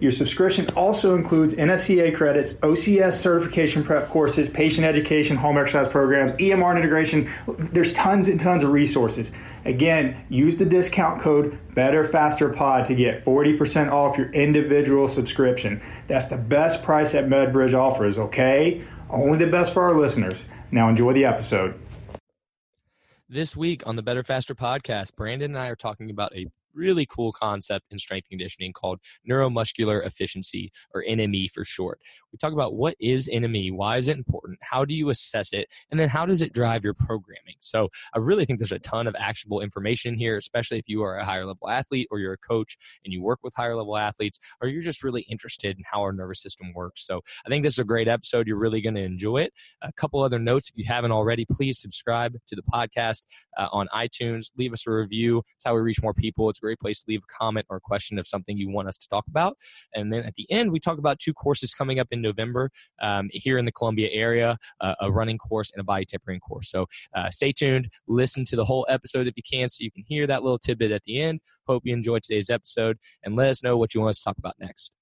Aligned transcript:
Your 0.00 0.12
subscription 0.12 0.66
also 0.76 1.16
includes 1.16 1.54
NSCA 1.54 2.14
credits, 2.14 2.54
OCS 2.54 3.14
certification 3.14 3.82
prep 3.82 4.08
courses, 4.08 4.48
patient 4.48 4.86
education, 4.86 5.36
home 5.36 5.58
exercise 5.58 5.88
programs, 5.88 6.32
EMR 6.32 6.76
integration. 6.76 7.28
There's 7.46 7.92
tons 7.92 8.28
and 8.28 8.38
tons 8.38 8.62
of 8.62 8.70
resources. 8.70 9.32
Again, 9.64 10.24
use 10.28 10.56
the 10.56 10.64
discount 10.64 11.20
code 11.20 11.58
Better 11.74 12.04
Faster 12.04 12.48
Pod 12.50 12.84
to 12.86 12.94
get 12.94 13.24
40% 13.24 13.90
off 13.90 14.16
your 14.16 14.30
individual 14.30 15.08
subscription. 15.08 15.82
That's 16.06 16.26
the 16.26 16.36
best 16.36 16.82
price 16.82 17.12
that 17.12 17.26
MedBridge 17.26 17.74
offers, 17.74 18.18
okay? 18.18 18.84
Only 19.10 19.38
the 19.38 19.50
best 19.50 19.72
for 19.72 19.82
our 19.82 19.98
listeners. 19.98 20.44
Now 20.70 20.88
enjoy 20.88 21.12
the 21.12 21.24
episode. 21.24 21.80
This 23.28 23.56
week 23.56 23.86
on 23.86 23.96
the 23.96 24.02
Better 24.02 24.22
Faster 24.22 24.54
podcast, 24.54 25.14
Brandon 25.14 25.50
and 25.50 25.58
I 25.58 25.68
are 25.68 25.76
talking 25.76 26.08
about 26.08 26.34
a 26.34 26.46
really 26.78 27.06
cool 27.06 27.32
concept 27.32 27.86
in 27.90 27.98
strength 27.98 28.28
conditioning 28.28 28.72
called 28.72 29.00
neuromuscular 29.28 30.04
efficiency 30.06 30.72
or 30.94 31.02
NME 31.02 31.48
for 31.48 31.64
short. 31.64 32.00
We 32.32 32.38
talk 32.38 32.52
about 32.52 32.74
what 32.74 32.94
is 33.00 33.28
NME, 33.28 33.72
why 33.72 33.96
is 33.96 34.08
it 34.08 34.16
important, 34.16 34.58
how 34.62 34.84
do 34.84 34.94
you 34.94 35.10
assess 35.10 35.52
it, 35.52 35.68
and 35.90 35.98
then 35.98 36.08
how 36.08 36.26
does 36.26 36.42
it 36.42 36.52
drive 36.52 36.84
your 36.84 36.94
programming. 36.94 37.56
So 37.60 37.88
I 38.14 38.18
really 38.18 38.44
think 38.44 38.58
there's 38.58 38.72
a 38.72 38.78
ton 38.78 39.06
of 39.06 39.16
actionable 39.18 39.60
information 39.60 40.14
here, 40.14 40.36
especially 40.36 40.78
if 40.78 40.88
you 40.88 41.02
are 41.02 41.16
a 41.16 41.24
higher 41.24 41.46
level 41.46 41.68
athlete 41.68 42.08
or 42.10 42.18
you're 42.18 42.34
a 42.34 42.38
coach 42.38 42.76
and 43.04 43.12
you 43.12 43.22
work 43.22 43.40
with 43.42 43.54
higher 43.54 43.76
level 43.76 43.96
athletes 43.96 44.38
or 44.60 44.68
you're 44.68 44.82
just 44.82 45.02
really 45.02 45.22
interested 45.22 45.76
in 45.76 45.84
how 45.90 46.00
our 46.00 46.12
nervous 46.12 46.42
system 46.42 46.72
works. 46.74 47.06
So 47.06 47.20
I 47.46 47.48
think 47.48 47.64
this 47.64 47.74
is 47.74 47.78
a 47.78 47.84
great 47.84 48.08
episode. 48.08 48.46
You're 48.46 48.58
really 48.58 48.80
going 48.80 48.94
to 48.94 49.02
enjoy 49.02 49.38
it. 49.38 49.52
A 49.82 49.92
couple 49.92 50.22
other 50.22 50.38
notes 50.38 50.68
if 50.68 50.76
you 50.76 50.84
haven't 50.86 51.12
already, 51.12 51.44
please 51.44 51.80
subscribe 51.80 52.34
to 52.46 52.56
the 52.56 52.62
podcast 52.62 53.22
uh, 53.56 53.68
on 53.72 53.88
iTunes. 53.94 54.50
Leave 54.56 54.72
us 54.72 54.86
a 54.86 54.90
review. 54.90 55.42
It's 55.56 55.64
how 55.64 55.74
we 55.74 55.80
reach 55.80 56.02
more 56.02 56.14
people. 56.14 56.48
It's 56.48 56.58
a 56.58 56.62
great 56.62 56.80
place 56.80 57.00
to 57.00 57.04
leave 57.08 57.22
a 57.22 57.32
comment 57.32 57.66
or 57.68 57.76
a 57.76 57.80
question 57.80 58.18
of 58.18 58.26
something 58.26 58.56
you 58.56 58.70
want 58.70 58.88
us 58.88 58.96
to 58.98 59.08
talk 59.08 59.26
about. 59.28 59.56
And 59.94 60.12
then 60.12 60.24
at 60.24 60.34
the 60.34 60.50
end, 60.50 60.72
we 60.72 60.80
talk 60.80 60.98
about 60.98 61.18
two 61.18 61.34
courses 61.34 61.74
coming 61.74 61.98
up 61.98 62.08
in 62.10 62.17
November 62.22 62.70
um, 63.00 63.28
here 63.32 63.58
in 63.58 63.64
the 63.64 63.72
Columbia 63.72 64.08
area 64.12 64.56
uh, 64.80 64.94
a 65.00 65.10
running 65.10 65.38
course 65.38 65.70
and 65.72 65.80
a 65.80 65.84
body 65.84 66.04
tempering 66.04 66.40
course. 66.40 66.70
So 66.70 66.86
uh, 67.14 67.30
stay 67.30 67.52
tuned. 67.52 67.88
Listen 68.06 68.44
to 68.46 68.56
the 68.56 68.64
whole 68.64 68.86
episode 68.88 69.26
if 69.26 69.34
you 69.36 69.42
can 69.42 69.68
so 69.68 69.78
you 69.80 69.90
can 69.90 70.04
hear 70.06 70.26
that 70.26 70.42
little 70.42 70.58
tidbit 70.58 70.92
at 70.92 71.04
the 71.04 71.20
end. 71.20 71.40
Hope 71.66 71.82
you 71.84 71.92
enjoyed 71.92 72.22
today's 72.22 72.50
episode 72.50 72.98
and 73.24 73.36
let 73.36 73.48
us 73.48 73.62
know 73.62 73.76
what 73.76 73.94
you 73.94 74.00
want 74.00 74.10
us 74.10 74.18
to 74.18 74.24
talk 74.24 74.38
about 74.38 74.54
next. 74.58 74.92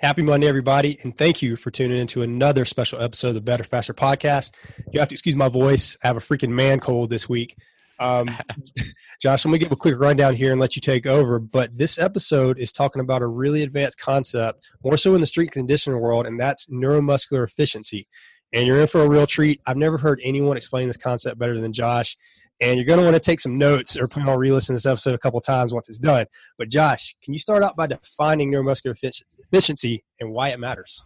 Happy 0.00 0.22
Monday, 0.22 0.46
everybody, 0.46 0.98
and 1.02 1.14
thank 1.14 1.42
you 1.42 1.56
for 1.56 1.70
tuning 1.70 1.98
into 1.98 2.22
another 2.22 2.64
special 2.64 3.02
episode 3.02 3.28
of 3.28 3.34
the 3.34 3.42
Better 3.42 3.64
Faster 3.64 3.92
podcast. 3.92 4.50
You 4.90 4.98
have 4.98 5.10
to 5.10 5.14
excuse 5.14 5.36
my 5.36 5.50
voice. 5.50 5.94
I 6.02 6.06
have 6.06 6.16
a 6.16 6.20
freaking 6.20 6.48
man 6.48 6.80
cold 6.80 7.10
this 7.10 7.28
week. 7.28 7.54
Um, 7.98 8.34
Josh, 9.20 9.44
let 9.44 9.52
me 9.52 9.58
give 9.58 9.72
a 9.72 9.76
quick 9.76 10.00
rundown 10.00 10.36
here 10.36 10.52
and 10.52 10.60
let 10.60 10.74
you 10.74 10.80
take 10.80 11.04
over. 11.04 11.38
But 11.38 11.76
this 11.76 11.98
episode 11.98 12.58
is 12.58 12.72
talking 12.72 13.00
about 13.00 13.20
a 13.20 13.26
really 13.26 13.62
advanced 13.62 14.00
concept, 14.00 14.70
more 14.82 14.96
so 14.96 15.14
in 15.14 15.20
the 15.20 15.26
strength 15.26 15.52
conditioning 15.52 16.00
world, 16.00 16.26
and 16.26 16.40
that's 16.40 16.64
neuromuscular 16.68 17.44
efficiency. 17.44 18.08
And 18.54 18.66
you're 18.66 18.80
in 18.80 18.86
for 18.86 19.02
a 19.02 19.08
real 19.08 19.26
treat. 19.26 19.60
I've 19.66 19.76
never 19.76 19.98
heard 19.98 20.18
anyone 20.24 20.56
explain 20.56 20.86
this 20.86 20.96
concept 20.96 21.38
better 21.38 21.60
than 21.60 21.74
Josh 21.74 22.16
and 22.60 22.76
you're 22.76 22.86
going 22.86 22.98
to 22.98 23.04
want 23.04 23.14
to 23.14 23.20
take 23.20 23.40
some 23.40 23.58
notes 23.58 23.96
or 23.96 24.06
plan 24.06 24.28
on 24.28 24.38
re-listening 24.38 24.76
this 24.76 24.86
episode 24.86 25.14
a 25.14 25.18
couple 25.18 25.40
times 25.40 25.72
once 25.72 25.88
it's 25.88 25.98
done. 25.98 26.26
But 26.58 26.68
Josh, 26.68 27.14
can 27.22 27.32
you 27.32 27.38
start 27.38 27.62
out 27.62 27.76
by 27.76 27.86
defining 27.86 28.50
neuromuscular 28.52 28.94
efficiency 29.38 30.04
and 30.20 30.32
why 30.32 30.50
it 30.50 30.60
matters? 30.60 31.04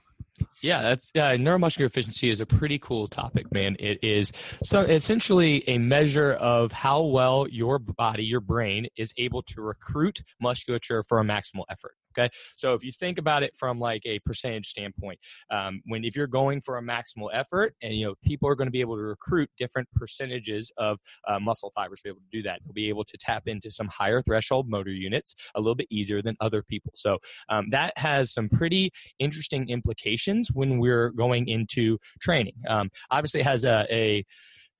Yeah, 0.62 0.82
that's 0.82 1.10
yeah. 1.14 1.36
Neuromuscular 1.36 1.86
efficiency 1.86 2.28
is 2.28 2.40
a 2.40 2.46
pretty 2.46 2.78
cool 2.80 3.06
topic, 3.06 3.52
man. 3.52 3.76
It 3.78 3.98
is 4.02 4.32
so 4.64 4.80
essentially 4.80 5.62
a 5.68 5.78
measure 5.78 6.32
of 6.32 6.72
how 6.72 7.04
well 7.04 7.46
your 7.48 7.78
body, 7.78 8.24
your 8.24 8.40
brain, 8.40 8.88
is 8.96 9.14
able 9.16 9.42
to 9.42 9.62
recruit 9.62 10.22
musculature 10.40 11.04
for 11.04 11.20
a 11.20 11.24
maximal 11.24 11.64
effort. 11.70 11.94
Okay, 12.16 12.30
so 12.56 12.74
if 12.74 12.84
you 12.84 12.92
think 12.92 13.18
about 13.18 13.42
it 13.42 13.56
from 13.56 13.78
like 13.78 14.02
a 14.04 14.18
percentage 14.20 14.66
standpoint, 14.66 15.18
um, 15.50 15.82
when 15.86 16.04
if 16.04 16.16
you're 16.16 16.26
going 16.26 16.60
for 16.60 16.78
a 16.78 16.82
maximal 16.82 17.28
effort, 17.32 17.74
and 17.82 17.94
you 17.94 18.06
know 18.06 18.14
people 18.22 18.48
are 18.48 18.54
going 18.54 18.66
to 18.66 18.72
be 18.72 18.80
able 18.80 18.96
to 18.96 19.02
recruit 19.02 19.50
different 19.58 19.88
percentages 19.94 20.72
of 20.76 20.98
uh, 21.28 21.38
muscle 21.38 21.72
fibers 21.74 21.98
to 22.00 22.04
be 22.04 22.10
able 22.10 22.20
to 22.20 22.38
do 22.38 22.42
that. 22.42 22.60
They'll 22.64 22.72
be 22.72 22.88
able 22.88 23.04
to 23.04 23.16
tap 23.18 23.44
into 23.46 23.70
some 23.70 23.88
higher 23.88 24.22
threshold 24.22 24.68
motor 24.68 24.90
units 24.90 25.34
a 25.54 25.60
little 25.60 25.74
bit 25.74 25.88
easier 25.90 26.22
than 26.22 26.36
other 26.40 26.62
people. 26.62 26.92
So 26.94 27.18
um, 27.48 27.68
that 27.70 27.92
has 27.96 28.32
some 28.32 28.48
pretty 28.48 28.92
interesting 29.18 29.68
implications 29.68 30.50
when 30.52 30.78
we're 30.78 31.10
going 31.10 31.48
into 31.48 31.98
training. 32.20 32.54
Um, 32.68 32.90
obviously, 33.10 33.42
has 33.42 33.64
a, 33.64 33.86
a 33.90 34.24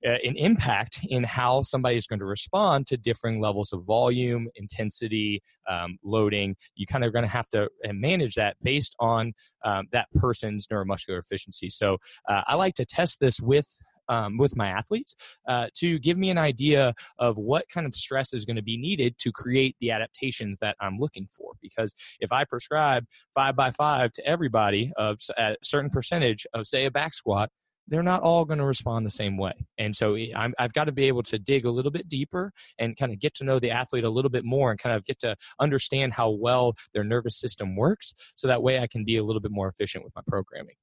an 0.04 0.36
impact 0.36 1.00
in 1.08 1.24
how 1.24 1.62
somebody 1.62 1.96
is 1.96 2.06
going 2.06 2.18
to 2.18 2.24
respond 2.26 2.86
to 2.88 2.96
differing 2.96 3.40
levels 3.40 3.72
of 3.72 3.84
volume, 3.84 4.48
intensity, 4.56 5.42
um, 5.68 5.98
loading. 6.04 6.56
You 6.74 6.86
kind 6.86 7.04
of 7.04 7.12
going 7.12 7.24
to 7.24 7.30
have 7.30 7.48
to 7.50 7.64
uh, 7.64 7.92
manage 7.92 8.34
that 8.34 8.56
based 8.62 8.94
on 9.00 9.32
um, 9.64 9.86
that 9.92 10.08
person's 10.14 10.66
neuromuscular 10.66 11.18
efficiency. 11.18 11.70
So 11.70 11.98
uh, 12.28 12.42
I 12.46 12.54
like 12.54 12.74
to 12.74 12.84
test 12.84 13.18
this 13.20 13.40
with 13.40 13.68
um, 14.08 14.36
with 14.36 14.54
my 14.54 14.68
athletes 14.68 15.14
uh, 15.48 15.68
to 15.76 15.98
give 15.98 16.18
me 16.18 16.28
an 16.28 16.36
idea 16.38 16.94
of 17.18 17.38
what 17.38 17.64
kind 17.72 17.86
of 17.86 17.94
stress 17.94 18.34
is 18.34 18.44
going 18.44 18.56
to 18.56 18.62
be 18.62 18.76
needed 18.76 19.16
to 19.18 19.32
create 19.32 19.76
the 19.80 19.90
adaptations 19.90 20.58
that 20.60 20.76
I'm 20.80 20.98
looking 20.98 21.26
for. 21.32 21.52
Because 21.62 21.94
if 22.20 22.30
I 22.30 22.44
prescribe 22.44 23.06
five 23.34 23.56
by 23.56 23.70
five 23.70 24.12
to 24.12 24.26
everybody 24.26 24.92
of 24.96 25.18
a 25.38 25.56
certain 25.62 25.90
percentage 25.90 26.46
of, 26.52 26.66
say, 26.66 26.84
a 26.84 26.90
back 26.90 27.14
squat, 27.14 27.50
they're 27.88 28.02
not 28.02 28.22
all 28.22 28.44
going 28.44 28.58
to 28.58 28.64
respond 28.64 29.04
the 29.04 29.10
same 29.10 29.36
way. 29.36 29.52
And 29.78 29.94
so 29.94 30.14
eh, 30.14 30.28
i 30.36 30.48
have 30.58 30.72
got 30.72 30.84
to 30.84 30.92
be 30.92 31.04
able 31.04 31.22
to 31.24 31.38
dig 31.38 31.64
a 31.64 31.70
little 31.70 31.90
bit 31.90 32.08
deeper 32.08 32.52
and 32.78 32.96
kind 32.96 33.12
of 33.12 33.18
get 33.18 33.34
to 33.36 33.44
know 33.44 33.58
the 33.58 33.70
athlete 33.70 34.04
a 34.04 34.10
little 34.10 34.30
bit 34.30 34.44
more 34.44 34.70
and 34.70 34.80
kind 34.80 34.96
of 34.96 35.04
get 35.04 35.18
to 35.20 35.36
understand 35.60 36.12
how 36.12 36.30
well 36.30 36.74
their 36.92 37.04
nervous 37.04 37.38
system 37.38 37.76
works. 37.76 38.14
So 38.34 38.48
that 38.48 38.62
way 38.62 38.78
I 38.78 38.86
can 38.86 39.04
be 39.04 39.16
a 39.16 39.24
little 39.24 39.40
bit 39.40 39.52
more 39.52 39.68
efficient 39.68 40.04
with 40.04 40.14
my 40.14 40.22
programming. 40.26 40.76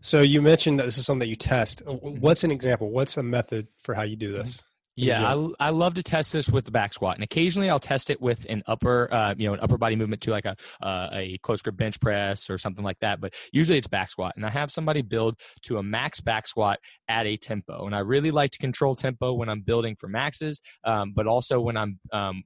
So 0.00 0.20
you 0.20 0.42
mentioned 0.42 0.78
that 0.78 0.84
this 0.84 0.98
is 0.98 1.06
something 1.06 1.20
that 1.20 1.28
you 1.28 1.36
test. 1.36 1.84
Mm-hmm. 1.84 2.20
What's 2.20 2.44
an 2.44 2.50
example? 2.50 2.90
What's 2.90 3.16
a 3.16 3.22
method 3.22 3.68
for 3.78 3.94
how 3.94 4.02
you 4.02 4.16
do 4.16 4.32
this? 4.32 4.62
Yeah, 4.98 5.34
I, 5.34 5.68
I 5.68 5.70
love 5.70 5.94
to 5.94 6.02
test 6.02 6.32
this 6.32 6.48
with 6.48 6.64
the 6.64 6.70
back 6.70 6.92
squat, 6.92 7.16
and 7.16 7.24
occasionally 7.24 7.70
I'll 7.70 7.78
test 7.78 8.10
it 8.10 8.20
with 8.20 8.44
an 8.48 8.62
upper, 8.66 9.12
uh, 9.12 9.34
you 9.36 9.46
know, 9.46 9.54
an 9.54 9.60
upper 9.60 9.78
body 9.78 9.96
movement 9.96 10.22
to 10.22 10.30
like 10.30 10.44
a 10.44 10.56
uh, 10.82 11.08
a 11.12 11.38
close 11.42 11.62
grip 11.62 11.76
bench 11.76 12.00
press 12.00 12.50
or 12.50 12.58
something 12.58 12.84
like 12.84 12.98
that. 13.00 13.20
But 13.20 13.34
usually 13.52 13.78
it's 13.78 13.86
back 13.86 14.10
squat, 14.10 14.32
and 14.36 14.44
I 14.44 14.50
have 14.50 14.72
somebody 14.72 15.02
build 15.02 15.38
to 15.62 15.78
a 15.78 15.82
max 15.82 16.20
back 16.20 16.46
squat 16.48 16.80
at 17.08 17.26
a 17.26 17.36
tempo, 17.36 17.86
and 17.86 17.94
I 17.94 18.00
really 18.00 18.30
like 18.30 18.50
to 18.52 18.58
control 18.58 18.96
tempo 18.96 19.32
when 19.32 19.48
I'm 19.48 19.60
building 19.60 19.96
for 19.96 20.08
maxes, 20.08 20.60
um, 20.84 21.12
but 21.14 21.26
also 21.26 21.60
when 21.60 21.76
I'm 21.76 22.00
um, 22.12 22.42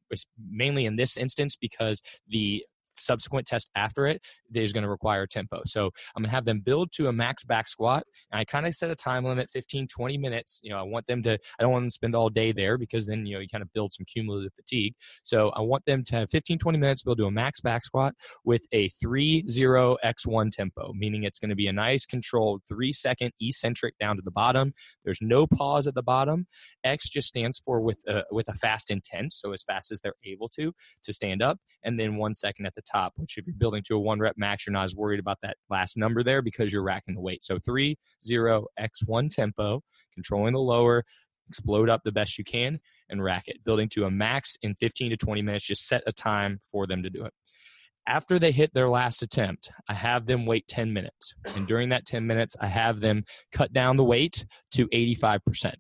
mainly 0.50 0.85
in 0.85 0.97
this 0.97 1.17
instance 1.17 1.56
because 1.56 2.03
the 2.29 2.65
subsequent 3.02 3.46
test 3.46 3.70
after 3.75 4.06
it 4.06 4.22
is 4.54 4.72
going 4.72 4.82
to 4.82 4.90
require 4.90 5.26
tempo. 5.26 5.62
So 5.64 5.87
I'm 6.14 6.22
going 6.22 6.31
to 6.31 6.34
have 6.34 6.44
them 6.44 6.60
build 6.60 6.93
to 6.93 7.08
a 7.08 7.12
max 7.12 7.44
back 7.44 7.69
squat. 7.69 8.04
And 8.31 8.38
I 8.38 8.44
kind 8.44 8.66
of 8.66 8.75
set 8.75 8.90
a 8.90 8.94
time 8.94 9.25
limit, 9.25 9.50
15, 9.50 9.88
20 9.88 10.19
minutes. 10.19 10.60
You 10.62 10.70
know, 10.70 10.78
I 10.78 10.82
want 10.82 11.06
them 11.06 11.22
to, 11.25 11.32
I 11.32 11.62
don't 11.62 11.72
want 11.72 11.82
them 11.82 11.90
to 11.90 11.94
spend 11.94 12.14
all 12.14 12.28
day 12.28 12.52
there 12.52 12.78
because 12.78 13.06
then, 13.06 13.26
you 13.26 13.34
know, 13.34 13.40
you 13.40 13.49
kind 13.49 13.62
of 13.62 13.72
build 13.72 13.93
some 13.93 14.04
cumulative 14.06 14.52
fatigue. 14.54 14.94
So 15.22 15.50
I 15.50 15.60
want 15.60 15.84
them 15.87 16.04
to 16.04 16.16
have 16.16 16.31
15, 16.31 16.58
20 16.58 16.78
minutes 16.78 17.02
build 17.02 17.19
to 17.19 17.26
a 17.26 17.31
max 17.31 17.60
back 17.60 17.84
squat 17.84 18.14
with 18.44 18.62
a 18.72 18.88
3 18.88 19.49
0 19.49 19.96
x1 20.04 20.50
tempo, 20.50 20.93
meaning 20.94 21.25
it's 21.25 21.38
going 21.38 21.50
to 21.50 21.56
be 21.56 21.66
a 21.66 21.72
nice 21.72 22.06
controlled 22.06 22.62
three 22.69 22.93
second 22.93 23.32
eccentric 23.40 23.96
down 23.99 24.16
to 24.16 24.22
the 24.25 24.31
bottom. 24.31 24.72
There's 25.04 25.20
no 25.20 25.46
pause 25.46 25.87
at 25.87 25.94
the 25.94 26.02
bottom. 26.02 26.46
X 26.84 27.08
just 27.08 27.28
stands 27.28 27.60
for 27.64 27.81
with 27.81 27.99
a, 28.08 28.22
with 28.31 28.49
a 28.49 28.54
fast 28.54 28.90
intent. 28.90 29.32
So 29.32 29.52
as 29.52 29.62
fast 29.62 29.93
as 29.93 30.00
they're 30.00 30.14
able 30.25 30.49
to, 30.50 30.72
to 31.04 31.12
stand 31.12 31.43
up. 31.43 31.58
And 31.84 31.99
then 31.99 32.16
one 32.16 32.34
second 32.34 32.66
at 32.66 32.75
the 32.75 32.82
top, 32.93 33.12
which 33.17 33.39
if 33.39 33.47
you're 33.47 33.55
building 33.56 33.83
to 33.87 33.97
a 33.97 34.00
one 34.00 34.21
rep 34.21 34.35
max, 34.37 34.67
you're 34.67 34.73
not 34.73 34.85
as 34.85 34.94
worried 34.94 35.21
about 35.21 35.39
that 35.43 35.56
last 35.71 35.97
number 35.97 36.23
there 36.23 36.43
because 36.43 36.73
you're 36.73 36.83
racking 36.83 37.15
the 37.15 37.21
weight. 37.21 37.44
So 37.44 37.59
three, 37.65 37.97
zero, 38.25 38.67
X1 38.79 39.31
tempo, 39.31 39.83
controlling 40.15 40.55
the 40.55 40.61
lower, 40.61 41.05
explode 41.49 41.89
up 41.89 42.03
the 42.05 42.12
best 42.12 42.39
you 42.39 42.44
can, 42.44 42.81
and 43.09 43.23
rack 43.23 43.44
it, 43.47 43.65
building 43.65 43.89
to 43.91 44.05
a 44.05 44.11
max 44.11 44.56
in 44.62 44.75
15 44.75 45.11
to 45.11 45.17
20 45.17 45.43
minutes. 45.43 45.67
Just 45.67 45.87
set 45.87 46.03
a 46.06 46.12
time 46.12 46.61
for 46.71 46.87
them 46.87 47.03
to 47.03 47.11
do 47.11 47.25
it. 47.25 47.33
After 48.06 48.39
they 48.39 48.50
hit 48.50 48.75
their 48.75 48.89
last 48.89 49.23
attempt, 49.23 49.71
I 49.88 49.95
have 49.95 50.27
them 50.27 50.45
wait 50.45 50.67
10 50.67 50.93
minutes. 50.93 51.35
And 51.55 51.69
during 51.69 51.91
that 51.91 52.05
10 52.05 52.27
minutes, 52.27 52.56
I 52.61 52.67
have 52.67 53.00
them 53.00 53.25
cut 53.53 53.73
down 53.73 53.97
the 53.97 54.05
weight 54.05 54.45
to 54.73 54.88
85%. 54.88 55.75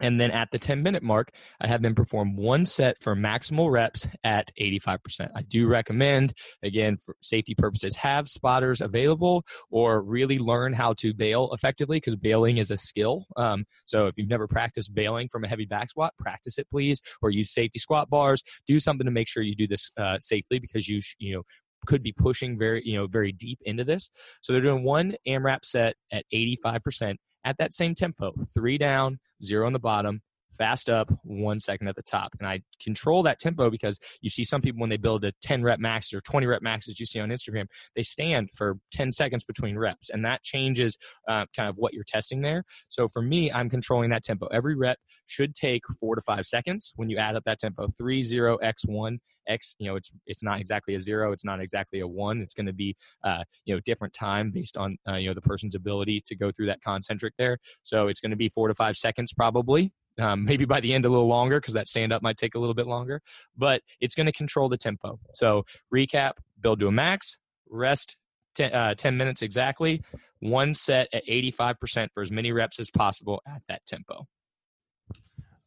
And 0.00 0.20
then 0.20 0.30
at 0.30 0.50
the 0.50 0.58
10 0.58 0.82
minute 0.82 1.02
mark, 1.02 1.30
I 1.60 1.66
have 1.66 1.82
them 1.82 1.94
perform 1.94 2.36
one 2.36 2.66
set 2.66 3.00
for 3.02 3.14
maximal 3.14 3.70
reps 3.70 4.06
at 4.24 4.50
85%. 4.60 5.28
I 5.34 5.42
do 5.42 5.66
recommend, 5.66 6.34
again, 6.62 6.96
for 6.96 7.16
safety 7.22 7.54
purposes, 7.54 7.96
have 7.96 8.28
spotters 8.28 8.80
available 8.80 9.44
or 9.70 10.02
really 10.02 10.38
learn 10.38 10.72
how 10.72 10.94
to 10.94 11.12
bail 11.14 11.50
effectively 11.52 11.98
because 11.98 12.16
bailing 12.16 12.58
is 12.58 12.70
a 12.70 12.76
skill. 12.76 13.26
Um, 13.36 13.64
so 13.86 14.06
if 14.06 14.16
you've 14.16 14.28
never 14.28 14.46
practiced 14.46 14.94
bailing 14.94 15.28
from 15.28 15.44
a 15.44 15.48
heavy 15.48 15.66
back 15.66 15.90
squat, 15.90 16.14
practice 16.18 16.58
it, 16.58 16.68
please, 16.70 17.00
or 17.22 17.30
use 17.30 17.52
safety 17.52 17.78
squat 17.78 18.08
bars. 18.08 18.42
Do 18.66 18.78
something 18.78 19.06
to 19.06 19.10
make 19.10 19.28
sure 19.28 19.42
you 19.42 19.56
do 19.56 19.66
this 19.66 19.90
uh, 19.96 20.18
safely 20.18 20.58
because 20.58 20.88
you, 20.88 21.00
you 21.18 21.34
know, 21.34 21.42
could 21.86 22.02
be 22.02 22.12
pushing 22.12 22.58
very 22.58 22.82
you 22.84 22.96
know 22.96 23.06
very 23.06 23.32
deep 23.32 23.58
into 23.64 23.84
this 23.84 24.10
so 24.40 24.52
they're 24.52 24.60
doing 24.60 24.82
one 24.82 25.14
amrap 25.26 25.64
set 25.64 25.94
at 26.12 26.24
85% 26.34 27.14
at 27.44 27.56
that 27.58 27.74
same 27.74 27.94
tempo 27.94 28.32
three 28.54 28.78
down 28.78 29.18
zero 29.42 29.66
on 29.66 29.72
the 29.72 29.78
bottom, 29.78 30.20
fast 30.58 30.90
up, 30.90 31.10
one 31.22 31.60
second 31.60 31.88
at 31.88 31.96
the 31.96 32.02
top. 32.02 32.34
And 32.38 32.48
I 32.48 32.60
control 32.82 33.22
that 33.22 33.38
tempo 33.38 33.70
because 33.70 33.98
you 34.20 34.28
see 34.28 34.44
some 34.44 34.60
people 34.60 34.80
when 34.80 34.90
they 34.90 34.96
build 34.96 35.24
a 35.24 35.32
10 35.40 35.62
rep 35.62 35.78
max 35.78 36.12
or 36.12 36.20
20 36.20 36.46
rep 36.46 36.60
max, 36.60 36.88
as 36.88 36.98
you 37.00 37.06
see 37.06 37.20
on 37.20 37.30
Instagram, 37.30 37.66
they 37.94 38.02
stand 38.02 38.50
for 38.54 38.76
10 38.92 39.12
seconds 39.12 39.44
between 39.44 39.78
reps. 39.78 40.10
And 40.10 40.24
that 40.24 40.42
changes 40.42 40.98
uh, 41.28 41.46
kind 41.56 41.68
of 41.68 41.76
what 41.76 41.94
you're 41.94 42.04
testing 42.04 42.42
there. 42.42 42.64
So 42.88 43.08
for 43.08 43.22
me, 43.22 43.50
I'm 43.50 43.70
controlling 43.70 44.10
that 44.10 44.24
tempo. 44.24 44.46
Every 44.48 44.76
rep 44.76 44.98
should 45.26 45.54
take 45.54 45.82
four 46.00 46.16
to 46.16 46.20
five 46.20 46.44
seconds 46.44 46.92
when 46.96 47.08
you 47.08 47.18
add 47.18 47.36
up 47.36 47.44
that 47.44 47.60
tempo 47.60 47.86
three, 47.96 48.22
zero, 48.22 48.56
X, 48.56 48.84
one. 48.84 49.20
X, 49.48 49.74
you 49.78 49.88
know, 49.88 49.96
it's 49.96 50.12
it's 50.26 50.42
not 50.42 50.60
exactly 50.60 50.94
a 50.94 51.00
zero, 51.00 51.32
it's 51.32 51.44
not 51.44 51.60
exactly 51.60 52.00
a 52.00 52.06
one. 52.06 52.40
It's 52.40 52.54
going 52.54 52.66
to 52.66 52.72
be, 52.72 52.96
uh, 53.24 53.44
you 53.64 53.74
know, 53.74 53.80
different 53.80 54.14
time 54.14 54.50
based 54.50 54.76
on 54.76 54.98
uh, 55.08 55.14
you 55.14 55.28
know 55.28 55.34
the 55.34 55.40
person's 55.40 55.74
ability 55.74 56.22
to 56.26 56.36
go 56.36 56.52
through 56.52 56.66
that 56.66 56.82
concentric 56.82 57.34
there. 57.38 57.58
So 57.82 58.08
it's 58.08 58.20
going 58.20 58.30
to 58.30 58.36
be 58.36 58.48
four 58.48 58.68
to 58.68 58.74
five 58.74 58.96
seconds 58.96 59.32
probably. 59.32 59.92
Um, 60.20 60.44
maybe 60.50 60.64
by 60.64 60.80
the 60.80 60.94
end 60.94 61.04
a 61.04 61.08
little 61.08 61.28
longer 61.28 61.60
because 61.60 61.74
that 61.74 61.88
stand 61.88 62.12
up 62.12 62.22
might 62.22 62.36
take 62.36 62.54
a 62.54 62.58
little 62.58 62.74
bit 62.74 62.86
longer, 62.86 63.22
but 63.56 63.82
it's 64.00 64.14
going 64.14 64.26
to 64.26 64.32
control 64.32 64.68
the 64.68 64.78
tempo. 64.78 65.18
So 65.34 65.64
recap, 65.94 66.32
build 66.60 66.80
to 66.80 66.88
a 66.88 66.92
max, 66.92 67.38
rest 67.70 68.16
10, 68.56 68.74
uh, 68.74 68.94
10 68.94 69.16
minutes 69.16 69.42
exactly, 69.42 70.02
one 70.40 70.74
set 70.74 71.08
at 71.12 71.24
85% 71.26 72.08
for 72.12 72.22
as 72.22 72.30
many 72.32 72.52
reps 72.52 72.80
as 72.80 72.90
possible 72.90 73.40
at 73.46 73.62
that 73.68 73.86
tempo. 73.86 74.26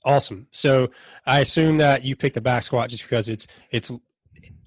Awesome. 0.04 0.48
So 0.52 0.90
I 1.26 1.42
assume 1.42 1.78
that 1.78 2.04
you 2.04 2.16
pick 2.16 2.34
the 2.34 2.42
back 2.42 2.64
squat 2.64 2.90
just 2.90 3.04
because 3.04 3.30
it's 3.30 3.48
it's 3.70 3.92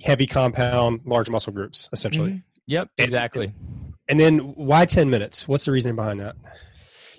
heavy 0.02 0.26
compound, 0.26 1.00
large 1.04 1.28
muscle 1.28 1.52
groups, 1.52 1.88
essentially. 1.92 2.30
Mm-hmm. 2.30 2.38
Yep, 2.66 2.90
exactly. 2.98 3.46
And, 3.46 3.94
and, 4.08 4.20
then 4.20 4.38
why 4.54 4.86
ten 4.86 5.10
minutes? 5.10 5.48
What's 5.48 5.64
the 5.64 5.72
reason 5.72 5.96
behind 5.96 6.20
that? 6.20 6.36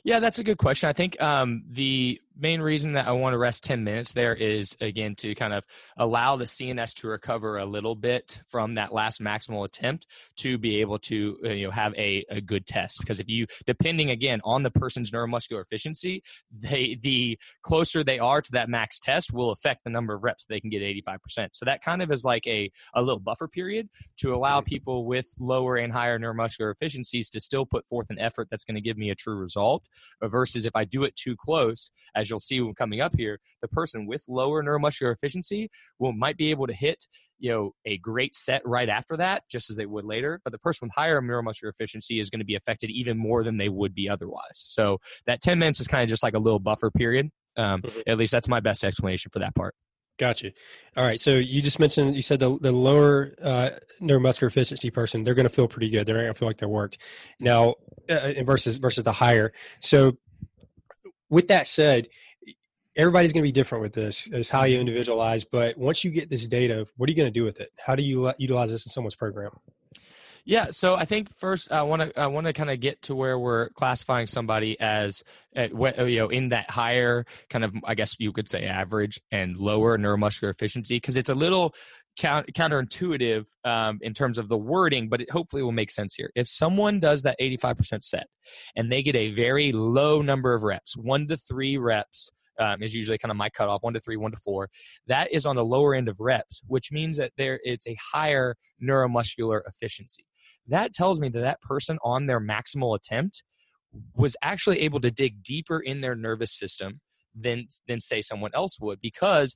Yeah, 0.03 0.19
that's 0.19 0.39
a 0.39 0.43
good 0.43 0.57
question. 0.57 0.89
I 0.89 0.93
think 0.93 1.21
um, 1.21 1.63
the 1.69 2.21
main 2.37 2.61
reason 2.61 2.93
that 2.93 3.07
I 3.07 3.11
want 3.11 3.33
to 3.33 3.37
rest 3.37 3.63
10 3.63 3.83
minutes 3.83 4.13
there 4.13 4.33
is 4.33 4.75
again 4.81 5.15
to 5.15 5.33
kind 5.35 5.53
of 5.53 5.63
allow 5.97 6.35
the 6.35 6.45
CNS 6.45 6.93
to 6.95 7.07
recover 7.07 7.57
a 7.57 7.65
little 7.65 7.95
bit 7.95 8.41
from 8.49 8.75
that 8.75 8.93
last 8.93 9.21
maximal 9.21 9.65
attempt 9.65 10.05
to 10.37 10.57
be 10.57 10.81
able 10.81 10.99
to 10.99 11.37
uh, 11.45 11.49
you 11.49 11.65
know 11.65 11.71
have 11.71 11.93
a, 11.95 12.25
a 12.29 12.41
good 12.41 12.65
test. 12.65 12.99
Because 12.99 13.19
if 13.19 13.29
you 13.29 13.47
depending 13.65 14.09
again 14.09 14.41
on 14.43 14.63
the 14.63 14.71
person's 14.71 15.11
neuromuscular 15.11 15.61
efficiency 15.61 16.23
they 16.51 16.97
the 17.01 17.37
closer 17.61 18.03
they 18.03 18.19
are 18.19 18.41
to 18.41 18.51
that 18.51 18.69
max 18.69 18.99
test 18.99 19.33
will 19.33 19.51
affect 19.51 19.83
the 19.83 19.89
number 19.89 20.13
of 20.13 20.23
reps 20.23 20.45
they 20.45 20.59
can 20.59 20.69
get 20.69 20.81
85% 20.81 21.49
so 21.53 21.65
that 21.65 21.81
kind 21.81 22.01
of 22.01 22.11
is 22.11 22.23
like 22.23 22.45
a, 22.47 22.71
a 22.93 23.01
little 23.01 23.19
buffer 23.19 23.47
period 23.47 23.89
to 24.17 24.33
allow 24.33 24.61
people 24.61 25.05
with 25.05 25.27
lower 25.39 25.75
and 25.77 25.93
higher 25.93 26.19
neuromuscular 26.19 26.71
efficiencies 26.71 27.29
to 27.29 27.39
still 27.39 27.65
put 27.65 27.87
forth 27.87 28.09
an 28.09 28.19
effort 28.19 28.47
that's 28.49 28.63
going 28.63 28.75
to 28.75 28.81
give 28.81 28.97
me 28.97 29.09
a 29.09 29.15
true 29.15 29.35
result 29.35 29.87
versus 30.23 30.65
if 30.65 30.75
I 30.75 30.85
do 30.85 31.03
it 31.03 31.15
too 31.15 31.35
close 31.35 31.91
as 32.15 32.24
as 32.25 32.29
you'll 32.29 32.39
see 32.39 32.59
when 32.61 32.73
coming 32.73 33.01
up 33.01 33.13
here, 33.15 33.39
the 33.61 33.67
person 33.67 34.07
with 34.07 34.23
lower 34.27 34.63
neuromuscular 34.63 35.13
efficiency 35.13 35.69
will 35.99 36.13
might 36.13 36.37
be 36.37 36.49
able 36.49 36.67
to 36.67 36.73
hit 36.73 37.05
you 37.37 37.51
know 37.51 37.73
a 37.85 37.97
great 37.97 38.33
set 38.33 38.61
right 38.65 38.87
after 38.89 39.17
that 39.17 39.43
just 39.49 39.69
as 39.69 39.75
they 39.75 39.85
would 39.85 40.05
later 40.05 40.39
but 40.45 40.51
the 40.53 40.57
person 40.59 40.85
with 40.85 40.93
higher 40.95 41.21
neuromuscular 41.21 41.69
efficiency 41.69 42.21
is 42.21 42.29
going 42.29 42.39
to 42.39 42.45
be 42.45 42.55
affected 42.55 42.89
even 42.89 43.17
more 43.17 43.43
than 43.43 43.57
they 43.57 43.67
would 43.67 43.93
be 43.93 44.07
otherwise 44.07 44.53
so 44.53 44.97
that 45.25 45.41
10 45.41 45.59
minutes 45.59 45.81
is 45.81 45.87
kind 45.87 46.01
of 46.01 46.07
just 46.07 46.23
like 46.23 46.33
a 46.33 46.39
little 46.39 46.59
buffer 46.59 46.89
period 46.89 47.29
um, 47.57 47.81
mm-hmm. 47.81 47.99
at 48.07 48.17
least 48.17 48.31
that's 48.31 48.47
my 48.47 48.61
best 48.61 48.85
explanation 48.85 49.29
for 49.33 49.39
that 49.39 49.53
part 49.53 49.75
Gotcha. 50.17 50.53
All 50.95 51.03
right. 51.03 51.19
So 51.19 51.31
you 51.35 51.61
just 51.61 51.77
mentioned 51.77 52.15
you 52.15 52.21
said 52.21 52.39
the 52.39 52.57
the 52.59 52.71
lower 52.71 53.33
uh, 53.43 53.71
neuromuscular 54.01 54.47
efficiency 54.47 54.89
person 54.89 55.25
with 61.29 61.47
that 61.49 61.67
said, 61.67 62.07
everybody's 62.95 63.33
going 63.33 63.43
to 63.43 63.47
be 63.47 63.51
different 63.51 63.81
with 63.81 63.93
this. 63.93 64.27
It's 64.31 64.49
how 64.49 64.63
you 64.63 64.79
individualize. 64.79 65.45
But 65.45 65.77
once 65.77 66.03
you 66.03 66.11
get 66.11 66.29
this 66.29 66.47
data, 66.47 66.87
what 66.97 67.09
are 67.09 67.11
you 67.11 67.17
going 67.17 67.31
to 67.31 67.39
do 67.39 67.43
with 67.43 67.59
it? 67.59 67.69
How 67.83 67.95
do 67.95 68.03
you 68.03 68.31
utilize 68.37 68.71
this 68.71 68.85
in 68.85 68.91
someone's 68.91 69.15
program? 69.15 69.51
Yeah, 70.47 70.67
so 70.69 70.93
I 70.93 71.05
think 71.05 71.35
first 71.39 71.71
I 71.71 71.81
want 71.81 72.03
to 72.03 72.19
I 72.19 72.27
want 72.27 72.45
to 72.45 72.53
kind 72.53 72.69
of 72.69 72.79
get 72.79 73.01
to 73.03 73.15
where 73.15 73.39
we're 73.39 73.69
classifying 73.69 74.27
somebody 74.27 74.79
as 74.79 75.23
uh, 75.57 75.69
you 76.05 76.19
know 76.19 76.29
in 76.29 76.49
that 76.49 76.69
higher 76.69 77.25
kind 77.49 77.65
of 77.65 77.73
I 77.83 77.95
guess 77.95 78.15
you 78.19 78.31
could 78.31 78.47
say 78.47 78.63
average 78.65 79.19
and 79.31 79.57
lower 79.57 79.97
neuromuscular 79.97 80.51
efficiency 80.51 80.97
because 80.97 81.17
it's 81.17 81.31
a 81.31 81.33
little 81.33 81.73
counterintuitive 82.19 83.45
um, 83.63 83.99
in 84.01 84.13
terms 84.13 84.37
of 84.37 84.47
the 84.47 84.57
wording, 84.57 85.09
but 85.09 85.21
it 85.21 85.29
hopefully 85.29 85.61
will 85.61 85.71
make 85.71 85.91
sense 85.91 86.15
here. 86.15 86.31
If 86.35 86.47
someone 86.47 86.99
does 86.99 87.23
that 87.23 87.37
85% 87.41 88.03
set 88.03 88.27
and 88.75 88.91
they 88.91 89.03
get 89.03 89.15
a 89.15 89.31
very 89.31 89.71
low 89.71 90.21
number 90.21 90.53
of 90.53 90.63
reps, 90.63 90.95
one 90.95 91.27
to 91.27 91.37
three 91.37 91.77
reps 91.77 92.29
um, 92.59 92.81
is 92.81 92.95
usually 92.95 93.17
kind 93.17 93.31
of 93.31 93.37
my 93.37 93.49
cutoff, 93.49 93.83
one 93.83 93.93
to 93.93 93.99
three, 93.99 94.17
one 94.17 94.31
to 94.31 94.37
four. 94.37 94.69
That 95.07 95.31
is 95.31 95.45
on 95.45 95.55
the 95.55 95.65
lower 95.65 95.93
end 95.93 96.07
of 96.07 96.19
reps, 96.19 96.61
which 96.67 96.91
means 96.91 97.17
that 97.17 97.31
there 97.37 97.59
it's 97.63 97.87
a 97.87 97.97
higher 98.13 98.55
neuromuscular 98.81 99.61
efficiency. 99.67 100.25
That 100.67 100.93
tells 100.93 101.19
me 101.19 101.29
that 101.29 101.41
that 101.41 101.61
person 101.61 101.97
on 102.03 102.27
their 102.27 102.39
maximal 102.39 102.95
attempt 102.95 103.43
was 104.15 104.35
actually 104.41 104.81
able 104.81 104.99
to 105.01 105.11
dig 105.11 105.43
deeper 105.43 105.79
in 105.79 106.01
their 106.01 106.15
nervous 106.15 106.57
system 106.57 107.01
than 107.39 107.67
than 107.87 107.99
say 107.99 108.21
someone 108.21 108.51
else 108.53 108.79
would 108.79 108.99
because 109.01 109.55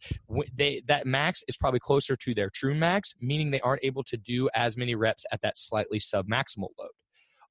they 0.56 0.82
that 0.88 1.06
max 1.06 1.44
is 1.48 1.58
probably 1.58 1.80
closer 1.80 2.16
to 2.16 2.34
their 2.34 2.50
true 2.50 2.76
max 2.76 3.14
meaning 3.22 3.52
they 3.52 3.62
aren't 3.62 3.84
able 3.84 4.04
to 4.04 4.18
do 4.18 4.50
as 4.54 4.78
many 4.78 4.96
reps 4.96 5.26
at 5.32 5.42
that 5.42 5.58
slightly 5.58 6.00
submaximal 6.00 6.70
load. 6.78 6.90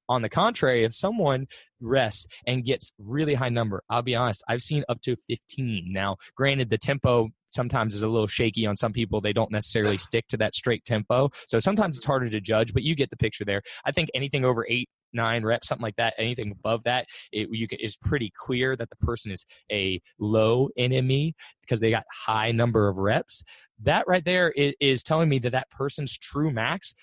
On 0.08 0.22
the 0.22 0.28
contrary 0.28 0.84
if 0.84 0.94
someone 0.94 1.46
rests 1.80 2.26
and 2.46 2.64
gets 2.64 2.92
really 2.98 3.34
high 3.34 3.48
number 3.48 3.82
i'll 3.90 4.02
be 4.02 4.14
honest 4.14 4.42
i've 4.48 4.62
seen 4.62 4.84
up 4.88 5.00
to 5.02 5.16
15 5.28 5.86
now 5.92 6.16
granted 6.34 6.70
the 6.70 6.78
tempo 6.78 7.28
sometimes 7.50 7.94
is 7.94 8.02
a 8.02 8.08
little 8.08 8.26
shaky 8.26 8.66
on 8.66 8.76
some 8.76 8.92
people 8.92 9.20
they 9.20 9.32
don't 9.32 9.50
necessarily 9.50 9.98
stick 10.08 10.26
to 10.28 10.36
that 10.36 10.54
straight 10.54 10.84
tempo 10.84 11.30
so 11.46 11.58
sometimes 11.58 11.96
it's 11.96 12.06
harder 12.06 12.28
to 12.28 12.40
judge 12.40 12.72
but 12.72 12.82
you 12.82 12.94
get 12.94 13.10
the 13.10 13.16
picture 13.16 13.44
there. 13.44 13.62
I 13.84 13.92
think 13.92 14.10
anything 14.14 14.44
over 14.44 14.66
eight 14.68 14.88
nine 15.12 15.44
reps, 15.44 15.68
something 15.68 15.82
like 15.82 15.96
that. 15.96 16.14
Anything 16.18 16.52
above 16.52 16.84
that, 16.84 17.06
it 17.32 17.48
you 17.50 17.68
can, 17.68 17.78
is 17.80 17.96
pretty 17.96 18.32
clear 18.34 18.76
that 18.76 18.90
the 18.90 18.96
person 18.96 19.32
is 19.32 19.44
a 19.70 20.00
low 20.18 20.68
NME 20.78 21.32
because 21.62 21.80
they 21.80 21.90
got 21.90 22.04
high 22.26 22.52
number 22.52 22.88
of 22.88 22.98
reps. 22.98 23.42
That 23.82 24.06
right 24.08 24.24
there 24.24 24.50
is, 24.50 24.74
is 24.80 25.02
telling 25.02 25.28
me 25.28 25.38
that 25.40 25.50
that 25.52 25.70
person's 25.70 26.16
true 26.16 26.50
max 26.50 26.94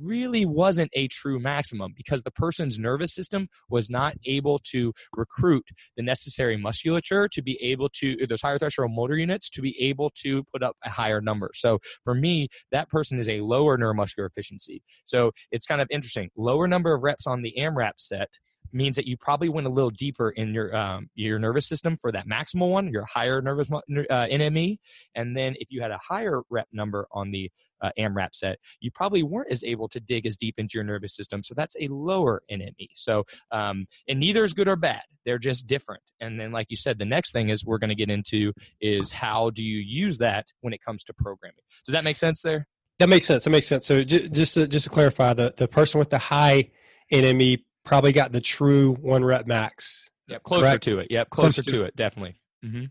really 0.00 0.44
wasn't 0.44 0.90
a 0.94 1.08
true 1.08 1.38
maximum 1.38 1.92
because 1.96 2.22
the 2.22 2.30
person's 2.30 2.78
nervous 2.78 3.14
system 3.14 3.48
was 3.70 3.90
not 3.90 4.14
able 4.26 4.60
to 4.70 4.92
recruit 5.14 5.64
the 5.96 6.02
necessary 6.02 6.56
musculature 6.56 7.28
to 7.28 7.42
be 7.42 7.58
able 7.62 7.88
to 7.88 8.26
those 8.28 8.42
higher 8.42 8.58
threshold 8.58 8.90
motor 8.92 9.16
units 9.16 9.48
to 9.50 9.62
be 9.62 9.76
able 9.80 10.10
to 10.10 10.44
put 10.52 10.62
up 10.62 10.76
a 10.84 10.90
higher 10.90 11.20
number. 11.20 11.50
So 11.54 11.78
for 12.04 12.14
me 12.14 12.48
that 12.72 12.88
person 12.88 13.18
is 13.18 13.28
a 13.28 13.40
lower 13.40 13.78
neuromuscular 13.78 14.28
efficiency. 14.28 14.82
So 15.04 15.32
it's 15.50 15.66
kind 15.66 15.80
of 15.80 15.88
interesting. 15.90 16.30
Lower 16.36 16.68
number 16.68 16.94
of 16.94 17.02
reps 17.02 17.26
on 17.26 17.42
the 17.42 17.54
amrap 17.58 17.92
set 17.96 18.28
means 18.72 18.96
that 18.96 19.06
you 19.06 19.16
probably 19.16 19.48
went 19.48 19.66
a 19.66 19.70
little 19.70 19.90
deeper 19.90 20.30
in 20.30 20.54
your 20.54 20.74
um, 20.76 21.08
your 21.14 21.38
nervous 21.38 21.66
system 21.66 21.96
for 21.96 22.12
that 22.12 22.26
maximal 22.28 22.70
one, 22.70 22.88
your 22.88 23.04
higher 23.04 23.40
nervous 23.40 23.70
uh, 23.70 23.80
NME, 23.88 24.78
and 25.14 25.36
then 25.36 25.54
if 25.58 25.68
you 25.70 25.82
had 25.82 25.90
a 25.90 25.98
higher 25.98 26.42
rep 26.50 26.68
number 26.72 27.06
on 27.12 27.30
the 27.30 27.50
uh, 27.80 27.90
AMRAP 27.98 28.34
set, 28.34 28.58
you 28.80 28.90
probably 28.90 29.22
weren't 29.22 29.52
as 29.52 29.62
able 29.62 29.88
to 29.88 30.00
dig 30.00 30.26
as 30.26 30.36
deep 30.36 30.54
into 30.58 30.72
your 30.74 30.84
nervous 30.84 31.14
system. 31.14 31.42
So 31.42 31.54
that's 31.54 31.76
a 31.80 31.88
lower 31.88 32.42
NME. 32.50 32.88
So 32.94 33.24
um, 33.52 33.86
and 34.08 34.18
neither 34.18 34.42
is 34.42 34.52
good 34.52 34.68
or 34.68 34.76
bad; 34.76 35.02
they're 35.24 35.38
just 35.38 35.66
different. 35.66 36.02
And 36.20 36.40
then, 36.40 36.52
like 36.52 36.66
you 36.70 36.76
said, 36.76 36.98
the 36.98 37.04
next 37.04 37.32
thing 37.32 37.48
is 37.50 37.64
we're 37.64 37.78
going 37.78 37.90
to 37.90 37.96
get 37.96 38.10
into 38.10 38.52
is 38.80 39.12
how 39.12 39.50
do 39.50 39.64
you 39.64 39.78
use 39.78 40.18
that 40.18 40.46
when 40.60 40.72
it 40.72 40.82
comes 40.82 41.04
to 41.04 41.14
programming. 41.14 41.56
Does 41.84 41.92
that 41.92 42.04
make 42.04 42.16
sense 42.16 42.42
there? 42.42 42.66
That 42.98 43.08
makes 43.08 43.26
sense. 43.26 43.44
That 43.44 43.50
makes 43.50 43.68
sense. 43.68 43.86
So 43.86 44.02
just 44.02 44.54
to, 44.54 44.66
just 44.66 44.84
to 44.84 44.90
clarify, 44.90 45.32
the 45.32 45.54
the 45.56 45.68
person 45.68 45.98
with 45.98 46.10
the 46.10 46.18
high 46.18 46.70
NME 47.12 47.64
probably 47.84 48.12
got 48.12 48.32
the 48.32 48.40
true 48.40 48.94
one 48.94 49.24
rep 49.24 49.46
max. 49.46 50.08
Yep, 50.28 50.42
closer 50.42 50.62
correct? 50.62 50.84
to 50.84 50.98
it. 50.98 51.08
Yep, 51.10 51.30
closer, 51.30 51.62
closer 51.62 51.70
to, 51.70 51.78
to 51.78 51.82
it, 51.84 51.96
definitely. 51.96 52.38
Mm-hmm. 52.64 52.84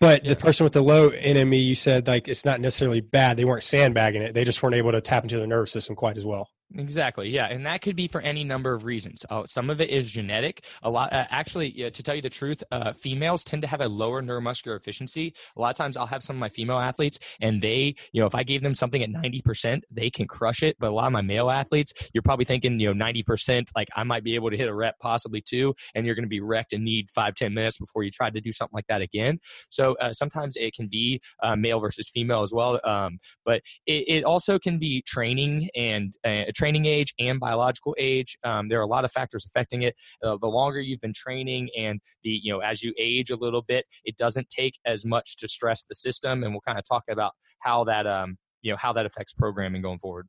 But 0.00 0.24
yeah. 0.24 0.30
the 0.30 0.36
person 0.36 0.64
with 0.64 0.72
the 0.72 0.82
low 0.82 1.10
NME, 1.10 1.64
you 1.64 1.74
said 1.74 2.06
like 2.06 2.28
it's 2.28 2.44
not 2.44 2.60
necessarily 2.60 3.00
bad. 3.00 3.36
They 3.36 3.44
weren't 3.44 3.64
sandbagging 3.64 4.22
it. 4.22 4.34
They 4.34 4.44
just 4.44 4.62
weren't 4.62 4.76
able 4.76 4.92
to 4.92 5.00
tap 5.00 5.24
into 5.24 5.38
their 5.38 5.46
nervous 5.46 5.72
system 5.72 5.96
quite 5.96 6.16
as 6.16 6.24
well. 6.24 6.48
Exactly. 6.76 7.30
Yeah, 7.30 7.46
and 7.46 7.64
that 7.64 7.80
could 7.80 7.96
be 7.96 8.08
for 8.08 8.20
any 8.20 8.44
number 8.44 8.74
of 8.74 8.84
reasons. 8.84 9.24
Uh, 9.30 9.46
some 9.46 9.70
of 9.70 9.80
it 9.80 9.88
is 9.88 10.12
genetic. 10.12 10.64
A 10.82 10.90
lot, 10.90 11.10
uh, 11.14 11.24
actually, 11.30 11.72
yeah, 11.74 11.88
to 11.88 12.02
tell 12.02 12.14
you 12.14 12.20
the 12.20 12.28
truth, 12.28 12.62
uh, 12.70 12.92
females 12.92 13.42
tend 13.42 13.62
to 13.62 13.68
have 13.68 13.80
a 13.80 13.88
lower 13.88 14.22
neuromuscular 14.22 14.76
efficiency. 14.76 15.32
A 15.56 15.60
lot 15.62 15.70
of 15.70 15.76
times, 15.78 15.96
I'll 15.96 16.06
have 16.06 16.22
some 16.22 16.36
of 16.36 16.40
my 16.40 16.50
female 16.50 16.78
athletes, 16.78 17.18
and 17.40 17.62
they, 17.62 17.94
you 18.12 18.20
know, 18.20 18.26
if 18.26 18.34
I 18.34 18.42
gave 18.42 18.62
them 18.62 18.74
something 18.74 19.02
at 19.02 19.08
ninety 19.08 19.40
percent, 19.40 19.84
they 19.90 20.10
can 20.10 20.26
crush 20.26 20.62
it. 20.62 20.76
But 20.78 20.90
a 20.90 20.92
lot 20.92 21.06
of 21.06 21.12
my 21.12 21.22
male 21.22 21.48
athletes, 21.48 21.94
you're 22.12 22.22
probably 22.22 22.44
thinking, 22.44 22.78
you 22.78 22.88
know, 22.88 22.92
ninety 22.92 23.22
percent, 23.22 23.70
like 23.74 23.88
I 23.96 24.04
might 24.04 24.22
be 24.22 24.34
able 24.34 24.50
to 24.50 24.56
hit 24.56 24.68
a 24.68 24.74
rep, 24.74 24.98
possibly 24.98 25.40
two, 25.40 25.74
and 25.94 26.04
you're 26.04 26.14
going 26.14 26.24
to 26.24 26.28
be 26.28 26.40
wrecked 26.40 26.74
and 26.74 26.84
need 26.84 27.08
five, 27.08 27.34
ten 27.34 27.54
minutes 27.54 27.78
before 27.78 28.02
you 28.02 28.10
try 28.10 28.28
to 28.28 28.42
do 28.42 28.52
something 28.52 28.76
like 28.76 28.86
that 28.88 29.00
again. 29.00 29.38
So 29.70 29.96
uh, 30.02 30.12
sometimes 30.12 30.54
it 30.56 30.74
can 30.74 30.88
be 30.88 31.22
uh, 31.42 31.56
male 31.56 31.80
versus 31.80 32.10
female 32.12 32.42
as 32.42 32.52
well, 32.52 32.78
um, 32.84 33.18
but 33.46 33.62
it, 33.86 34.04
it, 34.06 34.24
also 34.28 34.58
can 34.58 34.78
be 34.78 35.02
training 35.06 35.70
and 35.74 36.12
uh, 36.26 36.44
training 36.58 36.86
age 36.86 37.14
and 37.18 37.38
biological 37.38 37.94
age. 37.98 38.36
Um, 38.44 38.68
there 38.68 38.78
are 38.80 38.82
a 38.82 38.92
lot 38.96 39.04
of 39.04 39.12
factors 39.12 39.44
affecting 39.46 39.82
it. 39.82 39.94
Uh, 40.22 40.36
the 40.40 40.48
longer 40.48 40.80
you've 40.80 41.00
been 41.00 41.14
training 41.14 41.68
and 41.78 42.00
the, 42.24 42.30
you 42.30 42.52
know, 42.52 42.60
as 42.60 42.82
you 42.82 42.92
age 42.98 43.30
a 43.30 43.36
little 43.36 43.62
bit, 43.62 43.84
it 44.04 44.16
doesn't 44.16 44.48
take 44.50 44.74
as 44.84 45.04
much 45.04 45.36
to 45.36 45.46
stress 45.46 45.84
the 45.88 45.94
system. 45.94 46.42
And 46.42 46.52
we'll 46.52 46.60
kind 46.60 46.78
of 46.78 46.84
talk 46.84 47.04
about 47.08 47.32
how 47.60 47.84
that, 47.84 48.06
um, 48.06 48.36
you 48.62 48.72
know, 48.72 48.76
how 48.76 48.92
that 48.92 49.06
affects 49.06 49.32
programming 49.32 49.82
going 49.82 50.00
forward. 50.00 50.26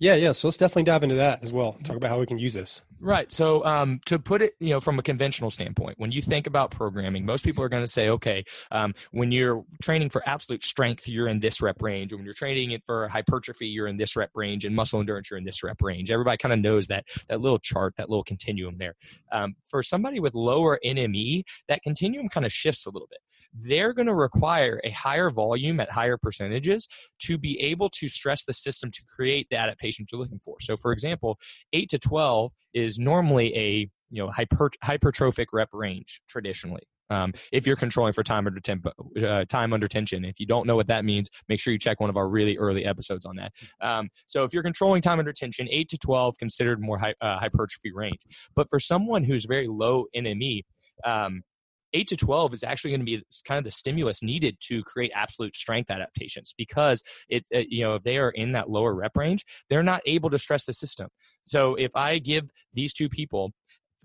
Yeah, 0.00 0.14
yeah. 0.14 0.32
So 0.32 0.48
let's 0.48 0.56
definitely 0.56 0.84
dive 0.84 1.02
into 1.02 1.16
that 1.16 1.42
as 1.42 1.52
well. 1.52 1.76
Talk 1.82 1.96
about 1.96 2.10
how 2.10 2.20
we 2.20 2.26
can 2.26 2.38
use 2.38 2.54
this. 2.54 2.82
Right. 3.00 3.30
So 3.32 3.64
um, 3.64 4.00
to 4.06 4.18
put 4.18 4.42
it, 4.42 4.54
you 4.58 4.70
know, 4.70 4.80
from 4.80 4.98
a 4.98 5.02
conventional 5.02 5.50
standpoint, 5.50 5.98
when 5.98 6.10
you 6.12 6.20
think 6.22 6.46
about 6.46 6.70
programming, 6.70 7.24
most 7.24 7.44
people 7.44 7.62
are 7.62 7.68
going 7.68 7.82
to 7.82 7.88
say, 7.88 8.08
okay, 8.08 8.44
um, 8.70 8.94
when 9.12 9.30
you're 9.30 9.64
training 9.82 10.10
for 10.10 10.22
absolute 10.28 10.64
strength, 10.64 11.08
you're 11.08 11.28
in 11.28 11.40
this 11.40 11.60
rep 11.60 11.80
range, 11.80 12.12
when 12.12 12.24
you're 12.24 12.34
training 12.34 12.72
it 12.72 12.82
for 12.86 13.08
hypertrophy, 13.08 13.68
you're 13.68 13.86
in 13.86 13.96
this 13.96 14.16
rep 14.16 14.30
range, 14.34 14.64
and 14.64 14.74
muscle 14.74 14.98
endurance, 14.98 15.30
you're 15.30 15.38
in 15.38 15.44
this 15.44 15.62
rep 15.62 15.80
range. 15.80 16.10
Everybody 16.10 16.36
kind 16.38 16.52
of 16.52 16.58
knows 16.58 16.88
that 16.88 17.04
that 17.28 17.40
little 17.40 17.58
chart, 17.58 17.94
that 17.96 18.08
little 18.08 18.24
continuum 18.24 18.78
there. 18.78 18.94
Um, 19.30 19.54
for 19.66 19.82
somebody 19.82 20.18
with 20.18 20.34
lower 20.34 20.78
NME, 20.84 21.44
that 21.68 21.82
continuum 21.82 22.28
kind 22.28 22.46
of 22.46 22.52
shifts 22.52 22.86
a 22.86 22.90
little 22.90 23.08
bit 23.08 23.20
they're 23.54 23.92
going 23.92 24.06
to 24.06 24.14
require 24.14 24.80
a 24.84 24.90
higher 24.90 25.30
volume 25.30 25.80
at 25.80 25.90
higher 25.90 26.16
percentages 26.16 26.88
to 27.20 27.38
be 27.38 27.60
able 27.60 27.90
to 27.90 28.08
stress 28.08 28.44
the 28.44 28.52
system 28.52 28.90
to 28.90 29.02
create 29.04 29.46
the 29.50 29.56
adaptation 29.56 30.06
you're 30.10 30.20
looking 30.20 30.40
for. 30.44 30.56
So, 30.60 30.76
for 30.76 30.92
example, 30.92 31.38
8 31.72 31.88
to 31.90 31.98
12 31.98 32.52
is 32.74 32.98
normally 32.98 33.56
a 33.56 33.90
you 34.10 34.22
know 34.22 34.30
hyper, 34.30 34.70
hypertrophic 34.84 35.46
rep 35.52 35.68
range 35.72 36.20
traditionally. 36.28 36.82
Um, 37.10 37.32
if 37.52 37.66
you're 37.66 37.76
controlling 37.76 38.12
for 38.12 38.22
time 38.22 38.46
under 38.46 38.60
tempo, 38.60 38.92
uh, 39.22 39.44
time 39.46 39.72
under 39.72 39.88
tension. 39.88 40.24
If 40.24 40.38
you 40.38 40.46
don't 40.46 40.66
know 40.66 40.76
what 40.76 40.88
that 40.88 41.04
means, 41.04 41.30
make 41.48 41.58
sure 41.58 41.72
you 41.72 41.78
check 41.78 42.00
one 42.00 42.10
of 42.10 42.16
our 42.16 42.28
really 42.28 42.58
early 42.58 42.84
episodes 42.84 43.24
on 43.24 43.36
that. 43.36 43.52
Um, 43.80 44.10
so 44.26 44.44
if 44.44 44.52
you're 44.52 44.62
controlling 44.62 45.00
time 45.00 45.18
under 45.18 45.32
tension, 45.32 45.68
eight 45.70 45.88
to 45.88 45.98
twelve 45.98 46.36
considered 46.38 46.80
more 46.80 46.98
hy- 46.98 47.14
uh, 47.20 47.38
hypertrophy 47.38 47.92
range. 47.92 48.20
But 48.54 48.68
for 48.68 48.78
someone 48.78 49.24
who's 49.24 49.46
very 49.46 49.68
low 49.68 50.04
NME, 50.14 50.62
um, 51.04 51.42
8 51.92 52.08
to 52.08 52.16
12 52.16 52.54
is 52.54 52.64
actually 52.64 52.90
going 52.90 53.00
to 53.00 53.04
be 53.04 53.22
kind 53.46 53.58
of 53.58 53.64
the 53.64 53.70
stimulus 53.70 54.22
needed 54.22 54.56
to 54.68 54.82
create 54.82 55.10
absolute 55.14 55.54
strength 55.54 55.90
adaptations 55.90 56.54
because 56.56 57.02
it, 57.28 57.44
it, 57.50 57.58
uh, 57.58 57.64
you 57.68 57.82
know 57.82 57.94
if 57.94 58.02
they 58.02 58.18
are 58.18 58.30
in 58.30 58.52
that 58.52 58.70
lower 58.70 58.94
rep 58.94 59.16
range 59.16 59.44
they're 59.68 59.82
not 59.82 60.02
able 60.06 60.30
to 60.30 60.38
stress 60.38 60.66
the 60.66 60.72
system. 60.72 61.08
So 61.44 61.74
if 61.74 61.94
i 61.94 62.18
give 62.18 62.50
these 62.74 62.92
two 62.92 63.08
people 63.08 63.52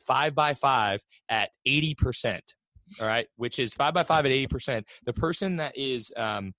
5 0.01 0.35
by 0.35 0.53
5 0.53 1.01
at 1.29 1.49
80% 1.67 2.39
all 3.01 3.07
right 3.07 3.27
which 3.37 3.59
is 3.59 3.73
5 3.73 3.93
by 3.93 4.03
5 4.03 4.25
at 4.25 4.31
80% 4.31 4.83
the 5.05 5.13
person 5.13 5.57
that 5.57 5.77
is 5.77 6.11
um, 6.17 6.53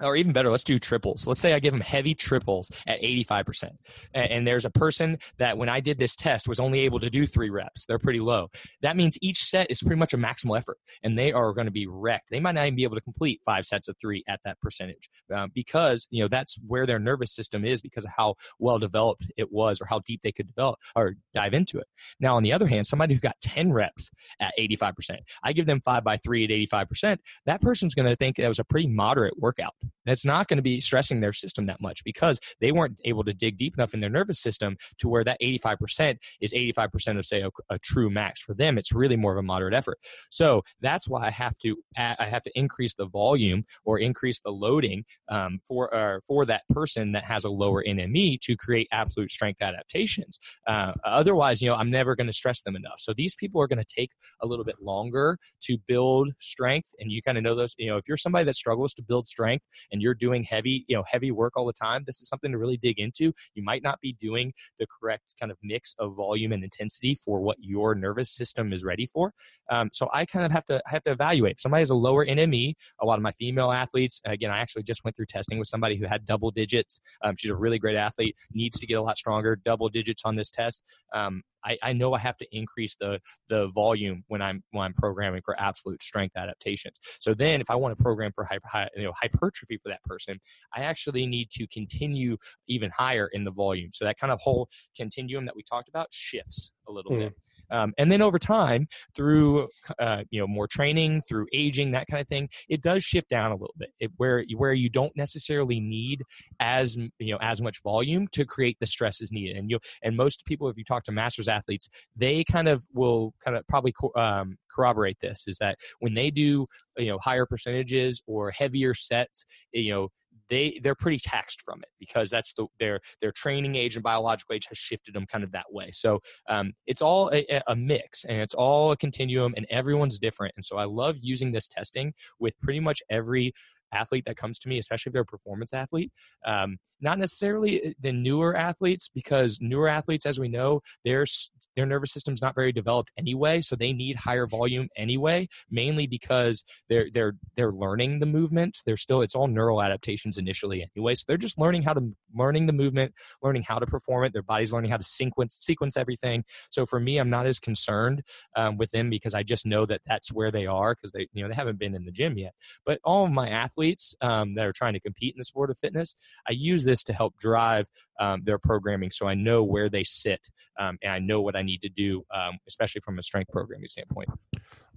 or 0.00 0.16
even 0.16 0.32
better, 0.32 0.50
let's 0.50 0.64
do 0.64 0.78
triples. 0.78 1.26
Let's 1.26 1.40
say 1.40 1.54
I 1.54 1.58
give 1.58 1.72
them 1.72 1.80
heavy 1.80 2.14
triples 2.14 2.70
at 2.86 3.00
85%. 3.00 3.70
And 4.14 4.46
there's 4.46 4.64
a 4.64 4.70
person 4.70 5.18
that 5.38 5.56
when 5.56 5.68
I 5.68 5.80
did 5.80 5.98
this 5.98 6.16
test 6.16 6.48
was 6.48 6.60
only 6.60 6.80
able 6.80 7.00
to 7.00 7.08
do 7.08 7.26
three 7.26 7.50
reps. 7.50 7.86
They're 7.86 7.98
pretty 7.98 8.20
low. 8.20 8.48
That 8.82 8.96
means 8.96 9.18
each 9.22 9.44
set 9.44 9.70
is 9.70 9.82
pretty 9.82 9.98
much 9.98 10.12
a 10.12 10.18
maximal 10.18 10.58
effort 10.58 10.78
and 11.02 11.18
they 11.18 11.32
are 11.32 11.52
going 11.52 11.66
to 11.66 11.72
be 11.72 11.86
wrecked. 11.86 12.30
They 12.30 12.40
might 12.40 12.54
not 12.54 12.66
even 12.66 12.76
be 12.76 12.84
able 12.84 12.96
to 12.96 13.00
complete 13.02 13.40
five 13.44 13.64
sets 13.64 13.88
of 13.88 13.96
three 13.98 14.22
at 14.28 14.40
that 14.44 14.60
percentage 14.60 15.08
um, 15.34 15.50
because, 15.54 16.06
you 16.10 16.22
know, 16.22 16.28
that's 16.28 16.58
where 16.66 16.86
their 16.86 16.98
nervous 16.98 17.34
system 17.34 17.64
is 17.64 17.80
because 17.80 18.04
of 18.04 18.10
how 18.14 18.34
well 18.58 18.78
developed 18.78 19.30
it 19.36 19.50
was 19.50 19.80
or 19.80 19.86
how 19.86 20.00
deep 20.00 20.20
they 20.22 20.32
could 20.32 20.46
develop 20.46 20.78
or 20.94 21.14
dive 21.32 21.54
into 21.54 21.78
it. 21.78 21.86
Now, 22.20 22.36
on 22.36 22.42
the 22.42 22.52
other 22.52 22.66
hand, 22.66 22.86
somebody 22.86 23.14
who 23.14 23.20
got 23.20 23.40
10 23.40 23.72
reps 23.72 24.10
at 24.40 24.52
85%, 24.58 25.18
I 25.42 25.52
give 25.52 25.66
them 25.66 25.80
five 25.80 26.04
by 26.04 26.18
three 26.18 26.44
at 26.44 26.50
85%, 26.50 27.18
that 27.46 27.62
person's 27.62 27.94
going 27.94 28.08
to 28.08 28.16
think 28.16 28.36
that 28.36 28.48
was 28.48 28.58
a 28.58 28.64
pretty 28.64 28.88
moderate 28.88 29.38
workout 29.38 29.74
that's 30.04 30.24
not 30.24 30.48
going 30.48 30.58
to 30.58 30.62
be 30.62 30.80
stressing 30.80 31.20
their 31.20 31.32
system 31.32 31.66
that 31.66 31.80
much 31.80 32.04
because 32.04 32.40
they 32.60 32.72
weren't 32.72 33.00
able 33.04 33.24
to 33.24 33.32
dig 33.32 33.56
deep 33.56 33.74
enough 33.76 33.94
in 33.94 34.00
their 34.00 34.10
nervous 34.10 34.40
system 34.40 34.76
to 34.98 35.08
where 35.08 35.24
that 35.24 35.38
85% 35.42 36.16
is 36.40 36.52
85% 36.54 37.18
of 37.18 37.26
say 37.26 37.42
a, 37.42 37.50
a 37.70 37.78
true 37.78 38.10
max 38.10 38.40
for 38.40 38.54
them. 38.54 38.78
It's 38.78 38.92
really 38.92 39.16
more 39.16 39.32
of 39.32 39.38
a 39.38 39.42
moderate 39.42 39.74
effort. 39.74 39.98
So 40.30 40.62
that's 40.80 41.08
why 41.08 41.26
i 41.26 41.30
have 41.30 41.56
to 41.58 41.76
i 41.96 42.26
have 42.28 42.42
to 42.42 42.50
increase 42.54 42.94
the 42.94 43.06
volume 43.06 43.64
or 43.84 43.98
increase 43.98 44.40
the 44.40 44.50
loading 44.50 45.04
um, 45.28 45.60
for 45.66 45.94
uh, 45.94 46.20
for 46.26 46.44
that 46.46 46.62
person 46.70 47.12
that 47.12 47.24
has 47.24 47.44
a 47.44 47.48
lower 47.48 47.82
nme 47.84 48.38
to 48.40 48.56
create 48.56 48.88
absolute 48.92 49.30
strength 49.30 49.62
adaptations. 49.62 50.38
Uh, 50.66 50.92
otherwise 51.04 51.60
you 51.60 51.68
know 51.68 51.74
i'm 51.74 51.90
never 51.90 52.14
going 52.14 52.26
to 52.26 52.32
stress 52.32 52.62
them 52.62 52.76
enough. 52.76 52.98
So 52.98 53.12
these 53.14 53.34
people 53.34 53.60
are 53.60 53.66
going 53.66 53.82
to 53.82 53.94
take 53.96 54.10
a 54.42 54.46
little 54.46 54.64
bit 54.64 54.76
longer 54.80 55.38
to 55.62 55.78
build 55.86 56.32
strength 56.38 56.90
and 56.98 57.10
you 57.10 57.22
kind 57.22 57.38
of 57.38 57.44
know 57.44 57.54
those 57.54 57.74
you 57.78 57.88
know 57.88 57.96
if 57.96 58.06
you're 58.08 58.16
somebody 58.16 58.44
that 58.44 58.54
struggles 58.54 58.94
to 58.94 59.02
build 59.02 59.26
strength 59.26 59.64
and 59.92 60.02
you're 60.02 60.14
doing 60.14 60.42
heavy, 60.42 60.84
you 60.88 60.96
know, 60.96 61.04
heavy 61.10 61.30
work 61.30 61.54
all 61.56 61.66
the 61.66 61.72
time, 61.72 62.04
this 62.06 62.20
is 62.20 62.28
something 62.28 62.52
to 62.52 62.58
really 62.58 62.76
dig 62.76 62.98
into. 62.98 63.32
You 63.54 63.62
might 63.62 63.82
not 63.82 64.00
be 64.00 64.16
doing 64.20 64.52
the 64.78 64.86
correct 64.86 65.34
kind 65.38 65.50
of 65.52 65.58
mix 65.62 65.94
of 65.98 66.14
volume 66.16 66.52
and 66.52 66.62
intensity 66.62 67.14
for 67.14 67.40
what 67.40 67.56
your 67.60 67.94
nervous 67.94 68.30
system 68.30 68.72
is 68.72 68.84
ready 68.84 69.06
for. 69.06 69.32
Um, 69.70 69.90
so 69.92 70.08
I 70.12 70.24
kind 70.26 70.44
of 70.44 70.52
have 70.52 70.64
to 70.66 70.80
have 70.86 71.02
to 71.04 71.12
evaluate. 71.12 71.52
If 71.52 71.60
somebody 71.60 71.80
has 71.80 71.90
a 71.90 71.94
lower 71.94 72.24
NME, 72.24 72.74
a 73.00 73.06
lot 73.06 73.18
of 73.18 73.22
my 73.22 73.32
female 73.32 73.72
athletes, 73.72 74.20
again, 74.24 74.50
I 74.50 74.58
actually 74.58 74.84
just 74.84 75.04
went 75.04 75.16
through 75.16 75.26
testing 75.26 75.58
with 75.58 75.68
somebody 75.68 75.96
who 75.96 76.06
had 76.06 76.24
double 76.24 76.50
digits. 76.50 77.00
Um, 77.22 77.34
she's 77.36 77.50
a 77.50 77.56
really 77.56 77.78
great 77.78 77.96
athlete, 77.96 78.36
needs 78.52 78.78
to 78.80 78.86
get 78.86 78.94
a 78.94 79.02
lot 79.02 79.18
stronger, 79.18 79.56
double 79.56 79.88
digits 79.88 80.22
on 80.24 80.36
this 80.36 80.50
test. 80.50 80.82
Um, 81.14 81.42
I, 81.66 81.76
I 81.82 81.92
know 81.92 82.14
I 82.14 82.18
have 82.18 82.36
to 82.38 82.46
increase 82.52 82.96
the 82.96 83.20
the 83.48 83.68
volume 83.68 84.24
when 84.28 84.40
I'm 84.40 84.62
when 84.70 84.84
I'm 84.84 84.94
programming 84.94 85.42
for 85.44 85.58
absolute 85.60 86.02
strength 86.02 86.36
adaptations. 86.36 86.98
So 87.20 87.34
then, 87.34 87.60
if 87.60 87.68
I 87.70 87.74
want 87.74 87.96
to 87.96 88.02
program 88.02 88.32
for 88.34 88.44
hyper, 88.44 88.88
you 88.96 89.04
know, 89.04 89.12
hypertrophy 89.20 89.78
for 89.82 89.88
that 89.88 90.02
person, 90.04 90.38
I 90.74 90.80
actually 90.82 91.26
need 91.26 91.50
to 91.50 91.66
continue 91.68 92.36
even 92.68 92.90
higher 92.96 93.28
in 93.32 93.44
the 93.44 93.50
volume. 93.50 93.90
So 93.92 94.04
that 94.04 94.18
kind 94.18 94.32
of 94.32 94.40
whole 94.40 94.68
continuum 94.96 95.44
that 95.46 95.56
we 95.56 95.62
talked 95.62 95.88
about 95.88 96.08
shifts 96.12 96.72
a 96.88 96.92
little 96.92 97.12
mm. 97.12 97.18
bit. 97.18 97.34
Um, 97.70 97.92
and 97.98 98.10
then 98.10 98.22
over 98.22 98.38
time, 98.38 98.86
through 99.14 99.68
uh, 99.98 100.22
you 100.30 100.40
know 100.40 100.46
more 100.46 100.66
training, 100.66 101.22
through 101.22 101.46
aging, 101.52 101.92
that 101.92 102.06
kind 102.10 102.20
of 102.20 102.28
thing, 102.28 102.48
it 102.68 102.82
does 102.82 103.02
shift 103.02 103.28
down 103.28 103.50
a 103.50 103.54
little 103.54 103.74
bit. 103.78 103.90
It, 104.00 104.10
where 104.16 104.44
where 104.56 104.72
you 104.72 104.88
don't 104.88 105.12
necessarily 105.16 105.80
need 105.80 106.22
as 106.60 106.96
you 106.96 107.32
know 107.32 107.38
as 107.40 107.60
much 107.60 107.82
volume 107.82 108.28
to 108.32 108.44
create 108.44 108.76
the 108.80 108.86
stresses 108.86 109.32
needed. 109.32 109.56
And 109.56 109.70
you 109.70 109.78
and 110.02 110.16
most 110.16 110.44
people, 110.44 110.68
if 110.68 110.76
you 110.76 110.84
talk 110.84 111.04
to 111.04 111.12
masters 111.12 111.48
athletes, 111.48 111.88
they 112.14 112.44
kind 112.44 112.68
of 112.68 112.84
will 112.94 113.34
kind 113.44 113.56
of 113.56 113.66
probably 113.66 113.94
um, 114.16 114.56
corroborate 114.74 115.18
this. 115.20 115.44
Is 115.46 115.58
that 115.58 115.76
when 116.00 116.14
they 116.14 116.30
do 116.30 116.66
you 116.98 117.06
know 117.06 117.18
higher 117.18 117.46
percentages 117.46 118.22
or 118.26 118.50
heavier 118.50 118.94
sets, 118.94 119.44
you 119.72 119.92
know 119.92 120.08
they 120.48 120.78
they're 120.82 120.94
pretty 120.94 121.18
taxed 121.18 121.62
from 121.62 121.80
it 121.82 121.88
because 121.98 122.30
that's 122.30 122.52
the 122.54 122.66
their 122.78 123.00
their 123.20 123.32
training 123.32 123.76
age 123.76 123.96
and 123.96 124.02
biological 124.02 124.54
age 124.54 124.66
has 124.68 124.78
shifted 124.78 125.14
them 125.14 125.26
kind 125.26 125.44
of 125.44 125.52
that 125.52 125.66
way. 125.70 125.90
So 125.92 126.20
um, 126.48 126.72
it's 126.86 127.02
all 127.02 127.30
a, 127.32 127.62
a, 127.66 127.76
mix 127.76 128.24
and 128.24 128.40
it's 128.40 128.54
all 128.54 128.92
a 128.92 128.96
continuum 128.96 129.54
and 129.56 129.66
everyone's 129.70 130.18
different. 130.18 130.54
And 130.56 130.64
so 130.64 130.76
I 130.76 130.84
love 130.84 131.16
using 131.20 131.52
this 131.52 131.68
testing 131.68 132.14
with 132.38 132.58
pretty 132.60 132.80
much 132.80 133.02
every 133.10 133.52
athlete 133.92 134.24
that 134.26 134.36
comes 134.36 134.58
to 134.60 134.68
me, 134.68 134.78
especially 134.78 135.10
if 135.10 135.12
they're 135.14 135.22
a 135.22 135.26
performance 135.26 135.72
athlete. 135.72 136.12
Um, 136.44 136.78
not 137.00 137.18
necessarily 137.18 137.94
the 138.00 138.12
newer 138.12 138.56
athletes, 138.56 139.08
because 139.12 139.58
newer 139.60 139.88
athletes, 139.88 140.26
as 140.26 140.38
we 140.38 140.48
know, 140.48 140.80
their 141.04 141.26
their 141.74 141.86
nervous 141.86 142.12
system's 142.12 142.40
not 142.40 142.54
very 142.54 142.72
developed 142.72 143.10
anyway, 143.18 143.60
so 143.60 143.76
they 143.76 143.92
need 143.92 144.16
higher 144.16 144.46
volume 144.46 144.88
anyway. 144.96 145.48
Mainly 145.70 146.06
because 146.06 146.64
they're 146.88 147.08
they're 147.12 147.34
they're 147.54 147.72
learning 147.72 148.20
the 148.20 148.26
movement. 148.26 148.78
They're 148.86 148.96
still 148.96 149.20
it's 149.20 149.34
all 149.34 149.48
neural 149.48 149.82
adaptations 149.82 150.38
initially 150.38 150.86
anyway, 150.96 151.14
so 151.14 151.24
they're 151.28 151.36
just 151.36 151.58
learning 151.58 151.82
how 151.82 151.92
to 151.92 152.12
learning 152.34 152.66
the 152.66 152.72
movement, 152.72 153.12
learning 153.42 153.64
how 153.64 153.78
to 153.78 153.86
perform 153.86 154.24
it. 154.24 154.32
Their 154.32 154.42
body's 154.42 154.72
learning 154.72 154.90
how 154.90 154.96
to 154.96 155.04
sequence 155.04 155.54
sequence 155.54 155.96
everything. 155.96 156.44
So 156.70 156.86
for 156.86 156.98
me, 156.98 157.18
I'm 157.18 157.30
not 157.30 157.46
as 157.46 157.60
concerned 157.60 158.22
um, 158.56 158.78
with 158.78 158.90
them 158.90 159.10
because 159.10 159.34
I 159.34 159.42
just 159.42 159.66
know 159.66 159.86
that 159.86 160.00
that's 160.06 160.32
where 160.32 160.50
they 160.50 160.66
are 160.66 160.94
because 160.94 161.12
they 161.12 161.28
you 161.32 161.42
know 161.42 161.48
they 161.48 161.54
haven't 161.54 161.78
been 161.78 161.94
in 161.94 162.06
the 162.06 162.12
gym 162.12 162.38
yet. 162.38 162.54
But 162.86 163.00
all 163.04 163.26
of 163.26 163.32
my 163.32 163.48
athletes 163.48 163.75
athletes 163.76 164.14
um, 164.20 164.54
that 164.54 164.66
are 164.66 164.72
trying 164.72 164.94
to 164.94 165.00
compete 165.00 165.34
in 165.34 165.38
the 165.38 165.44
sport 165.44 165.70
of 165.70 165.78
fitness, 165.78 166.16
I 166.48 166.52
use 166.52 166.84
this 166.84 167.04
to 167.04 167.12
help 167.12 167.36
drive 167.38 167.88
um, 168.20 168.42
their 168.44 168.58
programming 168.58 169.10
so 169.10 169.26
I 169.26 169.34
know 169.34 169.62
where 169.62 169.88
they 169.88 170.04
sit 170.04 170.48
um, 170.78 170.98
and 171.02 171.12
I 171.12 171.18
know 171.18 171.40
what 171.42 171.56
I 171.56 171.62
need 171.62 171.82
to 171.82 171.88
do, 171.88 172.24
um, 172.34 172.58
especially 172.66 173.00
from 173.02 173.18
a 173.18 173.22
strength 173.22 173.50
programming 173.50 173.88
standpoint. 173.88 174.30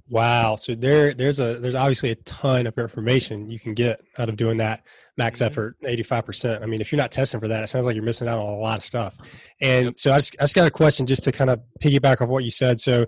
Wow. 0.09 0.55
So 0.55 0.73
there, 0.73 1.13
there's 1.13 1.39
a, 1.39 1.59
there's 1.59 1.75
obviously 1.75 2.09
a 2.09 2.15
ton 2.15 2.65
of 2.65 2.75
information 2.79 3.51
you 3.51 3.59
can 3.59 3.75
get 3.75 4.01
out 4.17 4.27
of 4.27 4.37
doing 4.37 4.57
that 4.57 4.83
max 5.17 5.39
mm-hmm. 5.39 5.51
effort, 5.51 5.75
85%. 5.83 6.63
I 6.63 6.65
mean, 6.65 6.81
if 6.81 6.91
you're 6.91 6.97
not 6.97 7.11
testing 7.11 7.39
for 7.39 7.47
that, 7.47 7.63
it 7.63 7.67
sounds 7.67 7.85
like 7.85 7.95
you're 7.95 8.03
missing 8.03 8.27
out 8.27 8.39
on 8.39 8.53
a 8.53 8.57
lot 8.57 8.79
of 8.79 8.85
stuff. 8.85 9.17
And 9.61 9.97
so 9.99 10.11
I 10.11 10.17
just, 10.17 10.35
I 10.39 10.43
just 10.45 10.55
got 10.55 10.67
a 10.67 10.71
question 10.71 11.05
just 11.05 11.25
to 11.25 11.31
kind 11.31 11.51
of 11.51 11.61
piggyback 11.79 12.21
off 12.21 12.29
what 12.29 12.43
you 12.43 12.49
said. 12.49 12.79
So, 12.79 13.05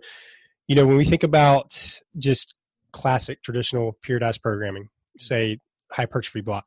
you 0.67 0.75
know, 0.75 0.85
when 0.85 0.95
we 0.95 1.05
think 1.05 1.23
about 1.23 1.73
just 2.19 2.53
classic 2.91 3.41
traditional 3.41 3.97
periodized 4.05 4.41
programming, 4.41 4.89
say 5.25 5.59
hypertrophy 5.91 6.41
block, 6.41 6.65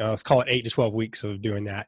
uh, 0.00 0.10
let's 0.10 0.22
call 0.22 0.40
it 0.40 0.48
eight 0.50 0.62
to 0.64 0.70
12 0.70 0.94
weeks 0.94 1.24
of 1.24 1.42
doing 1.42 1.64
that. 1.64 1.86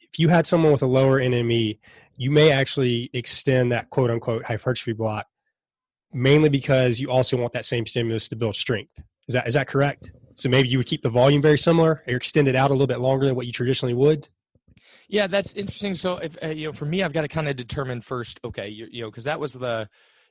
If 0.00 0.18
you 0.18 0.28
had 0.28 0.46
someone 0.46 0.72
with 0.72 0.82
a 0.82 0.86
lower 0.86 1.20
NME, 1.20 1.78
you 2.16 2.30
may 2.30 2.50
actually 2.50 3.10
extend 3.12 3.72
that 3.72 3.90
quote 3.90 4.10
unquote 4.10 4.44
hypertrophy 4.44 4.92
block 4.92 5.26
mainly 6.12 6.48
because 6.48 6.98
you 7.00 7.10
also 7.10 7.36
want 7.36 7.52
that 7.52 7.64
same 7.64 7.86
stimulus 7.86 8.28
to 8.28 8.36
build 8.36 8.56
strength. 8.56 9.02
Is 9.28 9.34
that 9.34 9.46
is 9.46 9.54
that 9.54 9.68
correct? 9.68 10.10
So 10.34 10.48
maybe 10.48 10.68
you 10.68 10.78
would 10.78 10.86
keep 10.86 11.02
the 11.02 11.10
volume 11.10 11.42
very 11.42 11.58
similar 11.58 12.02
or 12.06 12.14
extend 12.14 12.48
it 12.48 12.56
out 12.56 12.70
a 12.70 12.74
little 12.74 12.86
bit 12.86 13.00
longer 13.00 13.26
than 13.26 13.34
what 13.34 13.46
you 13.46 13.52
traditionally 13.52 13.94
would. 13.94 14.28
Yeah, 15.08 15.26
that's 15.26 15.54
interesting. 15.54 15.94
So, 15.94 16.18
if 16.18 16.36
uh, 16.42 16.48
you 16.48 16.66
know, 16.66 16.72
for 16.72 16.84
me, 16.84 17.02
I've 17.02 17.14
got 17.14 17.22
to 17.22 17.28
kind 17.28 17.48
of 17.48 17.56
determine 17.56 18.02
first. 18.02 18.38
Okay, 18.44 18.68
you, 18.68 18.86
you 18.90 19.02
know, 19.02 19.10
because 19.10 19.24
that 19.24 19.40
was 19.40 19.54
the 19.54 19.88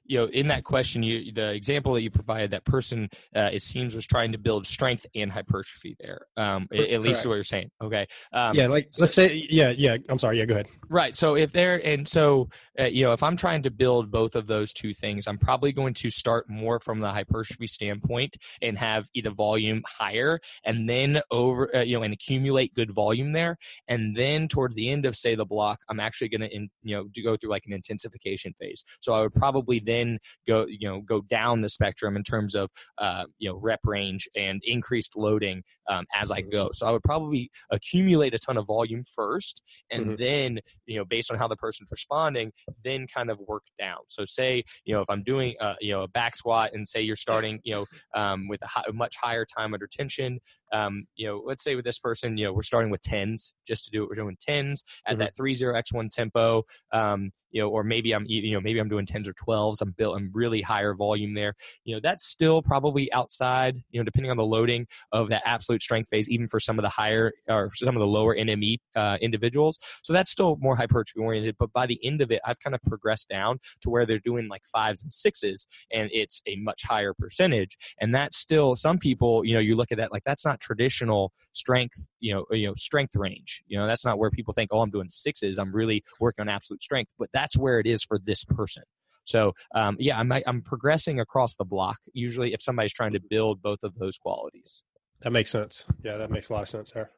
you 0.08 0.20
know, 0.20 0.26
in 0.26 0.48
that 0.48 0.64
question, 0.64 1.04
you 1.04 1.32
the 1.32 1.52
example 1.52 1.94
that 1.94 2.02
you 2.02 2.10
provided, 2.10 2.52
that 2.52 2.66
person 2.66 3.10
uh, 3.36 3.50
it 3.52 3.62
seems 3.62 3.96
was 3.96 4.06
trying 4.06 4.32
to 4.32 4.38
build 4.38 4.66
strength 4.66 5.06
and 5.16 5.32
hypertrophy 5.32 5.96
there. 6.00 6.22
Um, 6.38 6.68
at, 6.74 6.90
at 6.90 7.02
least 7.02 7.26
what 7.26 7.36
you're 7.36 7.44
saying. 7.44 7.70
Okay. 7.84 8.08
Um, 8.34 8.56
yeah, 8.56 8.68
like 8.68 8.90
let's 9.00 9.14
say, 9.14 9.48
yeah, 9.50 9.70
yeah. 9.70 9.98
I'm 10.10 10.20
sorry. 10.20 10.40
Yeah, 10.40 10.46
go 10.46 10.56
ahead. 10.56 10.68
Right. 10.90 11.16
So 11.16 11.36
if 11.36 11.52
they're 11.52 11.78
and 11.78 12.08
so 12.08 12.50
uh, 12.80 12.86
you 12.86 13.04
know, 13.04 13.12
if 13.12 13.24
I'm 13.24 13.38
trying 13.38 13.64
to 13.64 13.72
build 13.72 14.12
both 14.12 14.36
of 14.36 14.48
those 14.48 14.72
two 14.74 14.94
things, 14.94 15.28
I'm 15.28 15.38
probably 15.38 15.72
going 15.72 15.94
to 15.96 16.10
start 16.10 16.50
more 16.50 16.80
from 16.80 17.00
the 17.00 17.10
hypertrophy 17.10 17.68
standpoint 17.68 18.38
and 18.62 18.78
have 18.78 19.08
either 19.14 19.32
volume 19.32 19.84
higher, 19.86 20.40
and 20.64 20.90
then 20.90 21.22
over 21.32 21.76
uh, 21.76 21.82
you 21.82 21.98
know, 21.98 22.04
and 22.04 22.14
accumulate 22.14 22.74
good 22.74 22.92
volume 22.92 23.34
there, 23.34 23.58
and 23.88 24.16
then 24.16 24.48
towards 24.48 24.76
the 24.76 24.90
end 24.90 25.06
of 25.06 25.16
say 25.16 25.36
the 25.36 25.46
block, 25.46 25.80
I'm 25.90 26.00
actually 26.00 26.30
going 26.30 26.42
to 26.42 26.68
you 26.84 26.96
know 26.96 27.08
to 27.14 27.22
go 27.22 27.36
through 27.36 27.50
like 27.50 27.66
an 27.66 27.74
intensification 27.74 28.54
phase. 28.60 28.84
So 29.00 29.14
I 29.14 29.22
would 29.22 29.34
probably 29.34 29.80
then 29.80 29.97
then 29.98 30.20
go 30.48 30.66
you 30.68 30.88
know 30.88 31.02
go 31.02 31.22
down 31.22 31.62
the 31.62 31.70
spectrum 31.70 32.16
in 32.16 32.24
terms 32.24 32.56
of 32.56 32.70
uh, 32.98 33.26
you 33.40 33.50
know 33.50 33.58
rep 33.58 33.80
range 33.84 34.28
and 34.36 34.62
increased 34.64 35.18
loading 35.18 35.64
um, 35.90 36.06
as 36.14 36.32
I 36.32 36.42
go. 36.42 36.70
So 36.74 36.88
I 36.88 36.92
would 36.92 37.04
probably 37.04 37.50
accumulate 37.72 38.34
a 38.34 38.40
ton 38.40 38.58
of 38.58 38.68
volume 38.68 39.04
first, 39.04 39.62
and 39.92 40.06
mm-hmm. 40.06 40.16
then 40.16 40.60
you 40.86 40.98
know 40.98 41.06
based 41.06 41.32
on 41.32 41.38
how 41.38 41.48
the 41.48 41.56
person's 41.56 41.92
responding, 41.92 42.52
then 42.84 43.08
kind 43.08 43.30
of 43.30 43.40
work 43.48 43.64
down. 43.80 44.00
So 44.08 44.26
say 44.26 44.64
you 44.86 44.94
know 44.94 45.02
if 45.02 45.10
I'm 45.10 45.24
doing 45.24 45.56
uh, 45.60 45.76
you 45.82 45.92
know 45.92 46.04
a 46.04 46.08
back 46.08 46.36
squat 46.36 46.72
and 46.74 46.88
say 46.88 47.02
you're 47.02 47.16
starting 47.16 47.60
you 47.64 47.74
know 47.74 47.86
um, 48.16 48.48
with 48.48 48.62
a, 48.64 48.68
high, 48.68 48.84
a 48.88 48.94
much 48.94 49.16
higher 49.16 49.46
time 49.46 49.74
under 49.74 49.88
tension, 49.88 50.40
um, 50.74 51.06
you 51.16 51.28
know, 51.28 51.42
let's 51.46 51.64
say 51.64 51.76
with 51.76 51.86
this 51.86 52.00
person, 52.00 52.38
you 52.38 52.46
know, 52.46 52.54
we're 52.54 52.62
starting 52.62 52.92
with 52.92 53.02
tens 53.02 53.54
just 53.68 53.86
to 53.86 53.92
do 53.92 54.04
it. 54.04 54.10
We're 54.10 54.16
doing 54.16 54.38
tens 54.40 54.84
at 55.06 55.14
mm-hmm. 55.14 55.20
that 55.20 55.36
three 55.36 55.54
zero 55.54 55.76
x 55.76 55.94
one 55.94 56.10
tempo. 56.10 56.64
Um, 56.92 57.32
you 57.52 57.62
know, 57.62 57.70
or 57.70 57.84
maybe 57.84 58.14
I'm 58.14 58.26
you 58.28 58.54
know 58.54 58.62
maybe 58.62 58.80
I'm 58.80 58.90
doing 58.90 59.06
tens 59.06 59.28
or 59.28 59.34
twelves. 59.34 59.82
I'm 59.82 59.92
built 59.92 60.16
I'm 60.16 60.30
really 60.34 60.62
higher 60.62 60.94
volume 60.94 61.34
there. 61.34 61.54
You 61.86 61.96
know, 61.96 62.02
that's 62.04 62.28
still 62.28 62.62
probably 62.62 63.12
outside. 63.14 63.78
You 63.90 64.00
know, 64.00 64.04
depending 64.04 64.32
on 64.32 64.38
the 64.38 64.46
loading 64.46 64.86
of 65.12 65.30
that 65.30 65.44
absolute 65.46 65.82
strength 65.82 66.10
phase, 66.10 66.30
even 66.30 66.48
for 66.48 66.60
some 66.60 66.78
of 66.78 66.84
the 66.84 66.90
higher 66.90 67.32
or 67.48 67.70
some 67.74 67.96
of 67.96 68.00
the 68.02 68.08
lower 68.08 68.36
NME 68.36 68.78
uh, 68.96 69.18
individuals. 69.22 69.80
So 70.04 70.14
that's 70.14 70.30
still 70.30 70.58
more 70.60 70.76
hypertrophy 70.76 71.20
oriented. 71.20 71.56
But 71.58 71.72
by 71.74 71.86
the 71.86 72.00
end 72.04 72.22
of 72.22 72.32
it, 72.32 72.42
I've 72.46 72.60
kind 72.60 72.76
of 72.76 72.82
progressed 72.84 73.30
down 73.30 73.60
to 73.82 73.90
where 73.90 74.06
they're 74.06 74.20
doing 74.20 74.48
like 74.50 74.64
fives 74.66 75.02
and 75.04 75.14
sixes, 75.14 75.68
and 75.92 76.10
it's 76.12 76.42
a 76.48 76.58
much 76.58 76.84
higher 76.84 77.14
percentage. 77.14 77.78
And 78.00 78.14
that's 78.14 78.38
still 78.38 78.76
some 78.76 78.98
people. 78.98 79.46
You 79.46 79.54
know, 79.54 79.60
you 79.60 79.76
look 79.76 79.92
at 79.92 79.98
that 79.98 80.12
like 80.12 80.24
that's 80.26 80.46
not 80.46 80.57
not 80.58 80.62
traditional 80.62 81.32
strength, 81.54 82.08
you 82.20 82.34
know, 82.34 82.46
you 82.52 82.68
know, 82.68 82.74
strength 82.76 83.16
range. 83.16 83.64
You 83.68 83.78
know, 83.78 83.88
that's 83.88 84.06
not 84.06 84.18
where 84.18 84.30
people 84.30 84.54
think, 84.54 84.70
oh, 84.74 84.82
I'm 84.82 84.90
doing 84.90 85.10
sixes. 85.10 85.58
I'm 85.58 85.74
really 85.74 86.04
working 86.20 86.44
on 86.44 86.50
absolute 86.50 86.82
strength, 86.82 87.12
but 87.18 87.30
that's 87.34 87.58
where 87.58 87.80
it 87.80 87.88
is 87.88 88.04
for 88.04 88.18
this 88.18 88.44
person. 88.44 88.84
So 89.24 89.54
um, 89.76 89.98
yeah, 90.00 90.18
I'm 90.18 90.32
I'm 90.32 90.62
progressing 90.62 91.20
across 91.20 91.56
the 91.56 91.66
block. 91.66 91.98
Usually, 92.14 92.54
if 92.54 92.62
somebody's 92.62 92.94
trying 92.94 93.12
to 93.14 93.20
build 93.20 93.62
both 93.62 93.84
of 93.84 93.96
those 93.96 94.18
qualities. 94.18 94.84
That 95.22 95.32
makes 95.32 95.50
sense. 95.50 95.86
Yeah, 96.04 96.18
that 96.18 96.30
makes 96.30 96.50
a 96.50 96.54
lot 96.54 96.62
of 96.62 96.70
sense 96.70 96.92
there. 96.92 97.10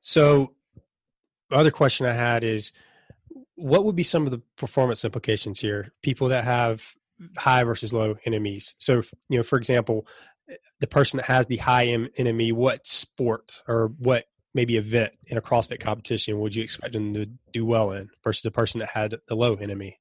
So, 0.00 0.52
the 1.48 1.56
other 1.56 1.70
question 1.70 2.04
I 2.04 2.12
had 2.12 2.42
is, 2.44 2.72
what 3.54 3.84
would 3.84 3.94
be 3.96 4.02
some 4.02 4.24
of 4.24 4.32
the 4.32 4.42
performance 4.56 5.04
implications 5.04 5.60
here? 5.60 5.92
People 6.02 6.28
that 6.28 6.44
have 6.44 6.94
high 7.38 7.62
versus 7.62 7.92
low 7.92 8.16
NMEs. 8.26 8.74
So, 8.78 9.02
you 9.28 9.38
know, 9.38 9.42
for 9.42 9.56
example, 9.56 10.06
the 10.80 10.86
person 10.86 11.18
that 11.18 11.26
has 11.26 11.46
the 11.46 11.56
high 11.56 11.86
NME, 11.86 12.52
what 12.52 12.86
sport 12.86 13.62
or 13.66 13.92
what 13.98 14.24
maybe 14.54 14.76
event 14.76 15.12
in 15.26 15.36
a 15.36 15.42
CrossFit 15.42 15.80
competition 15.80 16.38
would 16.40 16.54
you 16.54 16.62
expect 16.62 16.94
them 16.94 17.14
to 17.14 17.26
do 17.52 17.64
well 17.64 17.92
in 17.92 18.08
versus 18.24 18.42
the 18.42 18.50
person 18.50 18.80
that 18.80 18.88
had 18.88 19.14
the 19.28 19.36
low 19.36 19.56
NME? 19.56 19.94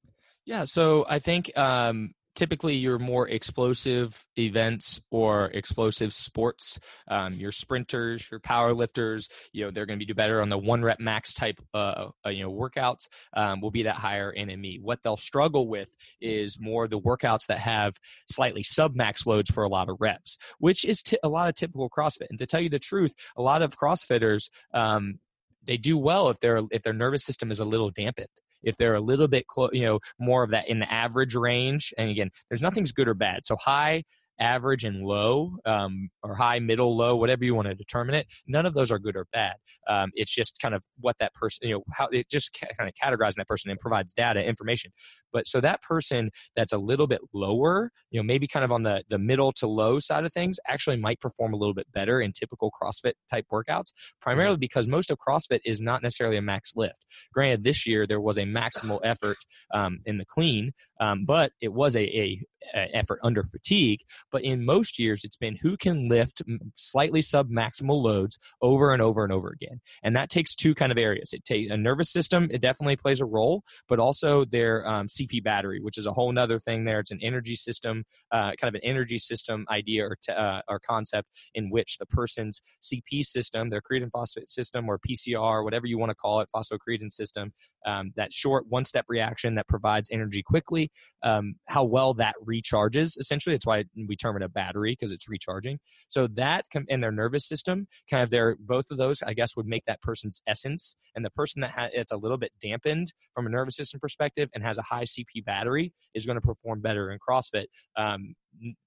Yeah, 0.46 0.64
so 0.66 1.06
I 1.10 1.20
think 1.20 1.52
um, 1.58 2.14
typically 2.36 2.76
your 2.76 3.00
more 3.00 3.28
explosive 3.28 4.26
events 4.38 5.02
or 5.10 5.46
explosive 5.48 6.14
sports 6.14 6.80
um, 7.10 7.34
your 7.34 7.52
sprinters 7.52 8.30
your 8.30 8.40
power 8.40 8.74
lifters 8.74 9.30
you 9.54 9.64
know 9.64 9.72
they're 9.72 9.86
going 9.86 9.98
to 9.98 10.06
be 10.06 10.08
do 10.08 10.16
better 10.16 10.42
on 10.42 10.50
the 10.50 10.58
one 10.58 10.84
rep 10.84 11.00
max 11.00 11.34
type 11.34 11.60
uh, 11.74 12.08
uh, 12.26 12.30
you 12.30 12.44
know 12.44 12.52
workouts 12.52 13.08
um, 13.34 13.62
will 13.62 13.72
be 13.72 13.84
that 13.84 13.96
higher 13.96 14.32
in 14.32 14.50
nme 14.50 14.82
what 14.82 15.02
they'll 15.04 15.18
struggle 15.18 15.68
with 15.68 15.96
is 16.22 16.58
more 16.60 16.88
the 16.88 17.00
workouts 17.00 17.48
that 17.48 17.60
have 17.60 17.96
slightly 18.30 18.64
sub 18.64 18.96
max 18.96 19.26
loads 19.26 19.50
for 19.50 19.64
a 19.64 19.70
lot 19.70 19.90
of 19.90 19.98
reps 20.00 20.38
which 20.60 20.86
is 20.86 21.02
t- 21.02 21.18
a 21.24 21.30
lot 21.30 21.48
of 21.48 21.56
typical 21.56 21.90
crossfit. 21.90 22.28
And 22.30 22.40
to 22.40 22.46
tell 22.46 22.62
you 22.62 22.70
the 22.70 22.80
truth 22.80 23.14
a 23.38 23.42
lot 23.42 23.62
of 23.62 23.78
crossfitters 23.78 24.50
um, 24.74 25.20
they 25.64 25.78
do 25.78 25.98
well 25.98 26.30
if 26.30 26.40
their 26.40 26.62
if 26.72 26.84
their 26.84 26.94
nervous 26.94 27.24
system 27.24 27.52
is 27.52 27.60
a 27.60 27.66
little 27.66 27.90
dampened 27.90 28.28
if 28.66 28.76
they're 28.78 28.96
a 28.96 29.02
little 29.02 29.28
bit 29.28 29.48
close, 29.48 29.70
you 29.74 29.84
know, 29.84 30.00
more 30.20 30.44
of 30.44 30.52
that 30.52 30.68
in 30.68 30.80
the 30.80 30.92
average 30.92 31.36
range. 31.36 31.94
And 31.98 32.10
again, 32.10 32.32
there's 32.50 32.62
nothing's 32.62 32.92
good 32.92 33.08
or 33.08 33.14
bad. 33.14 33.46
So 33.46 33.56
high 33.56 34.04
average 34.40 34.84
and 34.84 35.04
low, 35.04 35.58
um, 35.66 36.10
or 36.24 36.36
high, 36.36 36.60
middle, 36.60 36.96
low, 36.96 37.16
whatever 37.16 37.46
you 37.46 37.56
want 37.56 37.68
to 37.68 37.76
determine 37.76 38.16
it. 38.16 38.28
None 38.48 38.66
of 38.66 38.74
those 38.74 38.92
are 38.92 39.00
good 39.00 39.16
or 39.16 39.28
bad. 39.32 39.56
Um, 39.88 40.12
it's 40.14 40.34
just 40.34 40.60
kind 40.62 40.76
of 40.76 40.84
what 41.00 41.18
that 41.20 41.34
person, 41.34 41.68
you 41.68 41.76
know, 41.76 41.84
how 41.94 42.08
it 42.12 42.30
just 42.30 42.58
kind 42.78 42.90
of 42.90 42.94
categorizing 42.96 43.36
that 43.38 43.48
person 43.48 43.72
and 43.72 43.80
provides 43.80 44.14
data, 44.14 44.44
information. 44.44 44.92
But 45.32 45.48
so 45.48 45.60
that 45.62 45.82
person 45.82 46.32
that's 46.56 46.74
a 46.74 46.78
little 46.78 47.08
bit 47.08 47.22
lower, 47.34 47.92
you 48.10 48.20
know, 48.20 48.24
maybe 48.24 48.48
kind 48.48 48.64
of 48.64 48.72
on 48.72 48.84
the 48.84 49.04
the 49.10 49.20
middle 49.20 49.52
to 49.54 49.68
low 49.68 50.00
side 50.00 50.26
of 50.26 50.34
things, 50.34 50.58
actually 50.68 50.98
might 50.98 51.20
perform 51.20 51.54
a 51.54 51.58
little 51.58 51.74
bit 51.74 51.92
better 51.92 52.22
in 52.22 52.32
typical 52.32 52.72
CrossFit 52.72 53.14
type 53.30 53.46
workouts, 53.52 53.92
primarily 54.22 54.56
mm-hmm. 54.56 54.62
because 54.62 54.88
most 54.88 55.12
of 55.12 55.18
CrossFit 55.18 55.60
is 55.66 55.82
not 55.82 56.02
necessarily 56.02 56.38
a 56.38 56.42
max 56.42 56.72
lift. 56.76 57.06
Granted, 57.34 57.64
this 57.64 57.86
year 57.86 58.08
there 58.08 58.22
was 58.22 58.38
a 58.38 58.44
maximal 58.44 59.00
effort 59.04 59.38
um, 59.74 60.00
in 60.06 60.18
the 60.18 60.26
clean, 60.26 60.72
um, 61.00 61.26
but 61.26 61.52
it 61.62 61.74
was 61.74 61.96
a, 61.96 62.04
a 62.04 62.40
effort 62.74 63.20
under 63.24 63.44
fatigue. 63.44 64.02
But 64.32 64.44
in 64.44 64.66
most 64.66 65.00
years, 65.00 65.24
it's 65.24 65.38
been 65.38 65.56
who 65.56 65.78
can 65.78 66.08
lift 66.08 66.42
slightly 66.76 67.22
sub 67.22 67.50
maximal 67.50 68.02
loads 68.02 68.38
over 68.62 68.94
and 68.94 69.02
over 69.02 69.24
and 69.24 69.34
over 69.34 69.50
again. 69.50 69.82
And 70.04 70.16
that 70.16 70.30
takes 70.30 70.56
two 70.56 70.76
kind 70.76 70.92
of 70.92 70.98
areas. 70.98 71.34
It 71.34 71.46
takes 71.46 71.72
a 71.72 71.78
nervous 71.78 72.12
system, 72.12 72.48
it 72.52 72.62
definitely 72.62 72.96
plays 72.98 73.22
a 73.22 73.26
role, 73.26 73.64
but 73.88 74.00
also 74.00 74.46
their 74.46 74.88
um, 74.88 75.08
CP 75.08 75.44
battery, 75.44 75.80
which 75.82 75.98
is 75.98 76.06
a 76.06 76.14
whole 76.14 76.36
other 76.38 76.60
thing 76.60 76.86
there. 76.86 77.00
It's 77.00 77.12
an 77.12 77.20
energy 77.22 77.56
system, 77.56 78.04
uh, 78.32 78.52
kind 78.60 78.68
of 78.68 78.76
an 78.76 78.82
energy 78.84 79.18
system 79.18 79.66
idea 79.70 80.06
or, 80.06 80.18
t- 80.22 80.34
uh, 80.34 80.62
or 80.68 80.80
concept 80.80 81.30
in 81.54 81.70
which 81.70 81.98
the 81.98 82.06
person's 82.06 82.62
CP 82.82 83.24
system, 83.24 83.70
their 83.70 83.82
creatine 83.82 84.12
phosphate 84.12 84.50
system 84.50 84.90
or 84.90 85.00
PCR, 85.00 85.64
whatever 85.64 85.86
you 85.86 85.98
want 85.98 86.10
to 86.10 86.16
call 86.16 86.42
it, 86.42 86.50
phosphocreatine 86.54 87.12
system, 87.12 87.54
um, 87.86 88.12
that 88.16 88.34
short 88.34 88.66
one 88.68 88.84
step 88.84 89.06
reaction 89.08 89.56
that 89.56 89.68
provides 89.68 90.10
energy 90.12 90.42
quickly, 90.44 90.92
um, 91.24 91.56
how 91.66 91.84
well 91.84 92.14
that 92.14 92.36
recharges. 92.62 93.18
Essentially, 93.20 93.56
that's 93.56 93.66
why 93.66 93.84
we 94.08 94.16
term 94.16 94.36
it 94.36 94.44
a 94.44 94.50
battery 94.50 94.94
because 94.94 95.12
it's 95.12 95.28
recharging. 95.28 95.80
So 96.08 96.28
that 96.36 96.66
and 96.90 97.04
their 97.04 97.12
nervous 97.12 97.48
system, 97.48 97.88
kind 98.10 98.24
of 98.24 98.30
their 98.30 98.56
both 98.60 98.86
of 98.92 98.98
those, 98.98 99.22
I 99.22 99.34
guess, 99.34 99.56
would 99.56 99.68
make 99.68 99.86
that 99.86 100.02
person's 100.02 100.42
essence. 100.48 100.96
And 101.16 101.24
the 101.24 101.30
person 101.32 101.62
that 101.62 101.72
ha- 101.72 101.90
it's 101.94 102.12
a 102.12 102.18
little 102.18 102.38
bit 102.38 102.52
dampened 102.60 103.14
from 103.34 103.46
a 103.46 103.50
nervous 103.50 103.76
system 103.76 104.00
perspective 104.00 104.50
and 104.54 104.64
has 104.64 104.78
a 104.78 104.82
high 104.82 105.04
CP 105.04 105.44
battery 105.46 105.94
is 106.14 106.26
going 106.26 106.38
to 106.38 106.42
perform 106.42 106.82
better 106.82 107.12
in 107.12 107.20
CrossFit. 107.20 107.66
Um, 107.96 108.36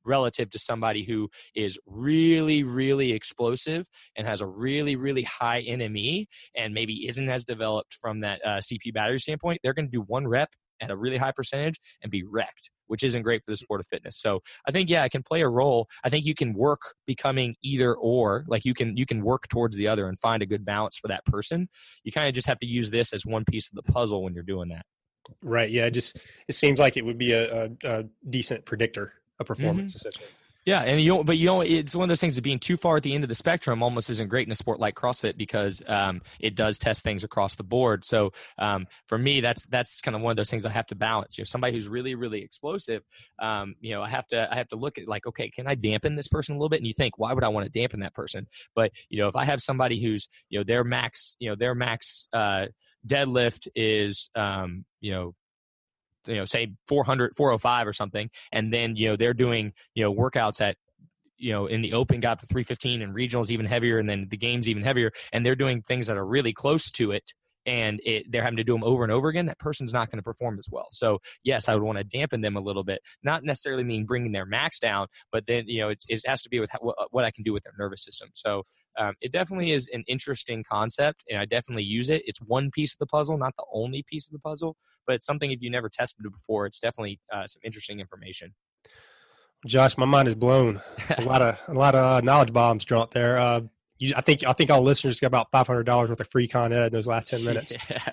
relative 0.04 0.48
to 0.50 0.58
somebody 0.58 1.04
who 1.04 1.28
is 1.54 1.78
really, 1.86 2.62
really 2.62 3.12
explosive 3.12 3.86
and 4.16 4.26
has 4.26 4.40
a 4.40 4.46
really, 4.46 4.96
really 4.96 5.24
high 5.24 5.62
NME 5.62 6.26
and 6.56 6.72
maybe 6.72 7.06
isn't 7.06 7.28
as 7.28 7.44
developed 7.44 7.98
from 8.00 8.20
that 8.20 8.40
uh, 8.44 8.56
CP 8.56 8.94
battery 8.94 9.20
standpoint, 9.20 9.60
they're 9.62 9.74
going 9.74 9.86
to 9.86 9.92
do 9.92 10.02
one 10.02 10.26
rep 10.26 10.50
at 10.80 10.90
a 10.90 10.96
really 10.96 11.16
high 11.16 11.32
percentage 11.32 11.80
and 12.02 12.10
be 12.10 12.24
wrecked, 12.24 12.70
which 12.86 13.02
isn't 13.02 13.22
great 13.22 13.42
for 13.44 13.50
the 13.50 13.56
sport 13.56 13.80
of 13.80 13.86
fitness. 13.86 14.20
So 14.20 14.40
I 14.66 14.70
think 14.70 14.88
yeah, 14.90 15.04
it 15.04 15.10
can 15.10 15.22
play 15.22 15.42
a 15.42 15.48
role. 15.48 15.88
I 16.04 16.10
think 16.10 16.24
you 16.24 16.34
can 16.34 16.52
work 16.54 16.80
becoming 17.06 17.56
either 17.62 17.94
or, 17.94 18.44
like 18.48 18.64
you 18.64 18.74
can 18.74 18.96
you 18.96 19.06
can 19.06 19.22
work 19.22 19.48
towards 19.48 19.76
the 19.76 19.88
other 19.88 20.08
and 20.08 20.18
find 20.18 20.42
a 20.42 20.46
good 20.46 20.64
balance 20.64 20.96
for 20.96 21.08
that 21.08 21.24
person. 21.24 21.68
You 22.04 22.12
kind 22.12 22.28
of 22.28 22.34
just 22.34 22.46
have 22.46 22.58
to 22.60 22.66
use 22.66 22.90
this 22.90 23.12
as 23.12 23.24
one 23.24 23.44
piece 23.44 23.70
of 23.70 23.76
the 23.76 23.92
puzzle 23.92 24.22
when 24.22 24.34
you're 24.34 24.42
doing 24.42 24.68
that. 24.68 24.86
Right. 25.42 25.70
Yeah. 25.70 25.86
It 25.86 25.90
just 25.92 26.18
it 26.48 26.54
seems 26.54 26.78
like 26.78 26.96
it 26.96 27.04
would 27.04 27.18
be 27.18 27.32
a, 27.32 27.64
a, 27.64 27.70
a 27.84 28.04
decent 28.28 28.64
predictor 28.64 29.12
a 29.40 29.44
performance 29.44 29.92
mm-hmm. 29.92 30.08
essentially. 30.08 30.28
Yeah, 30.64 30.82
and 30.82 31.00
you 31.00 31.24
but 31.24 31.38
you 31.38 31.46
don't. 31.46 31.66
It's 31.66 31.96
one 31.96 32.04
of 32.04 32.08
those 32.10 32.20
things 32.20 32.36
of 32.36 32.44
being 32.44 32.58
too 32.58 32.76
far 32.76 32.98
at 32.98 33.02
the 33.02 33.14
end 33.14 33.24
of 33.24 33.28
the 33.28 33.34
spectrum 33.34 33.82
almost 33.82 34.10
isn't 34.10 34.28
great 34.28 34.46
in 34.46 34.52
a 34.52 34.54
sport 34.54 34.78
like 34.78 34.94
CrossFit 34.94 35.38
because 35.38 35.82
um, 35.86 36.20
it 36.40 36.54
does 36.56 36.78
test 36.78 37.02
things 37.02 37.24
across 37.24 37.56
the 37.56 37.62
board. 37.62 38.04
So 38.04 38.32
um, 38.58 38.86
for 39.06 39.16
me, 39.16 39.40
that's 39.40 39.66
that's 39.66 40.02
kind 40.02 40.14
of 40.14 40.20
one 40.20 40.30
of 40.30 40.36
those 40.36 40.50
things 40.50 40.66
I 40.66 40.70
have 40.70 40.86
to 40.88 40.94
balance. 40.94 41.38
You 41.38 41.42
know, 41.42 41.46
somebody 41.46 41.72
who's 41.72 41.88
really 41.88 42.14
really 42.16 42.42
explosive, 42.42 43.02
um, 43.40 43.76
you 43.80 43.94
know, 43.94 44.02
I 44.02 44.10
have 44.10 44.26
to 44.28 44.46
I 44.52 44.56
have 44.56 44.68
to 44.68 44.76
look 44.76 44.98
at 44.98 45.08
like, 45.08 45.26
okay, 45.26 45.48
can 45.48 45.66
I 45.66 45.74
dampen 45.74 46.16
this 46.16 46.28
person 46.28 46.54
a 46.54 46.58
little 46.58 46.68
bit? 46.68 46.80
And 46.80 46.86
you 46.86 46.92
think, 46.92 47.18
why 47.18 47.32
would 47.32 47.44
I 47.44 47.48
want 47.48 47.64
to 47.64 47.72
dampen 47.72 48.00
that 48.00 48.14
person? 48.14 48.46
But 48.74 48.92
you 49.08 49.18
know, 49.18 49.28
if 49.28 49.36
I 49.36 49.46
have 49.46 49.62
somebody 49.62 50.02
who's 50.02 50.28
you 50.50 50.58
know 50.58 50.64
their 50.64 50.84
max, 50.84 51.36
you 51.38 51.48
know, 51.48 51.56
their 51.56 51.74
max 51.74 52.28
uh, 52.34 52.66
deadlift 53.06 53.68
is 53.74 54.28
um, 54.34 54.84
you 55.00 55.12
know 55.12 55.34
you 56.28 56.36
know 56.36 56.44
say 56.44 56.68
400 56.86 57.34
405 57.36 57.86
or 57.86 57.92
something 57.92 58.30
and 58.52 58.72
then 58.72 58.96
you 58.96 59.08
know 59.08 59.16
they're 59.16 59.34
doing 59.34 59.72
you 59.94 60.04
know 60.04 60.14
workouts 60.14 60.60
at 60.60 60.76
you 61.36 61.52
know 61.52 61.66
in 61.66 61.80
the 61.82 61.92
open 61.94 62.20
got 62.20 62.38
to 62.40 62.46
315 62.46 63.02
and 63.02 63.14
regionals 63.14 63.50
even 63.50 63.66
heavier 63.66 63.98
and 63.98 64.08
then 64.08 64.26
the 64.30 64.36
games 64.36 64.68
even 64.68 64.82
heavier 64.82 65.10
and 65.32 65.44
they're 65.44 65.56
doing 65.56 65.82
things 65.82 66.06
that 66.06 66.16
are 66.16 66.26
really 66.26 66.52
close 66.52 66.90
to 66.90 67.10
it 67.10 67.32
and 67.68 68.00
it, 68.02 68.24
they're 68.30 68.42
having 68.42 68.56
to 68.56 68.64
do 68.64 68.72
them 68.72 68.82
over 68.82 69.02
and 69.02 69.12
over 69.12 69.28
again, 69.28 69.44
that 69.46 69.58
person's 69.58 69.92
not 69.92 70.10
going 70.10 70.18
to 70.18 70.22
perform 70.22 70.58
as 70.58 70.68
well. 70.70 70.86
So 70.90 71.18
yes, 71.44 71.68
I 71.68 71.74
would 71.74 71.82
want 71.82 71.98
to 71.98 72.04
dampen 72.04 72.40
them 72.40 72.56
a 72.56 72.60
little 72.60 72.82
bit, 72.82 73.02
not 73.22 73.44
necessarily 73.44 73.84
mean 73.84 74.06
bringing 74.06 74.32
their 74.32 74.46
max 74.46 74.78
down, 74.78 75.08
but 75.30 75.44
then 75.46 75.64
you 75.66 75.80
know 75.80 75.90
it, 75.90 76.02
it 76.08 76.22
has 76.26 76.42
to 76.42 76.48
be 76.48 76.60
with 76.60 76.70
what 77.10 77.24
I 77.26 77.30
can 77.30 77.44
do 77.44 77.52
with 77.52 77.64
their 77.64 77.74
nervous 77.78 78.02
system. 78.02 78.30
So 78.32 78.62
um, 78.98 79.14
it 79.20 79.32
definitely 79.32 79.72
is 79.72 79.88
an 79.92 80.04
interesting 80.08 80.64
concept, 80.68 81.24
and 81.30 81.38
I 81.38 81.44
definitely 81.44 81.84
use 81.84 82.10
it. 82.10 82.22
It's 82.26 82.40
one 82.40 82.70
piece 82.70 82.94
of 82.94 82.98
the 82.98 83.06
puzzle, 83.06 83.38
not 83.38 83.54
the 83.56 83.64
only 83.72 84.04
piece 84.08 84.26
of 84.26 84.32
the 84.32 84.40
puzzle, 84.40 84.76
but 85.06 85.14
it's 85.14 85.26
something 85.26 85.50
if 85.50 85.62
you 85.62 85.70
never 85.70 85.88
tested 85.88 86.26
it 86.26 86.32
before, 86.32 86.66
it's 86.66 86.80
definitely 86.80 87.20
uh, 87.32 87.46
some 87.46 87.60
interesting 87.64 88.00
information. 88.00 88.54
Josh, 89.66 89.96
my 89.96 90.04
mind 90.04 90.28
is 90.28 90.34
blown. 90.34 90.80
It's 91.08 91.18
a 91.18 91.22
lot 91.22 91.42
of 91.42 91.58
a 91.68 91.74
lot 91.74 91.94
of 91.94 92.04
uh, 92.04 92.20
knowledge 92.24 92.52
bombs 92.52 92.84
dropped 92.84 93.14
there. 93.14 93.38
Uh, 93.38 93.60
you, 93.98 94.12
I 94.16 94.20
think 94.20 94.44
I 94.44 94.52
think 94.52 94.70
all 94.70 94.82
listeners 94.82 95.20
got 95.20 95.28
about 95.28 95.48
five 95.50 95.66
hundred 95.66 95.84
dollars 95.84 96.10
worth 96.10 96.20
of 96.20 96.28
free 96.30 96.48
Con 96.48 96.72
Ed 96.72 96.86
in 96.86 96.92
those 96.92 97.06
last 97.06 97.28
ten 97.28 97.44
minutes. 97.44 97.72
Yeah. 97.90 98.12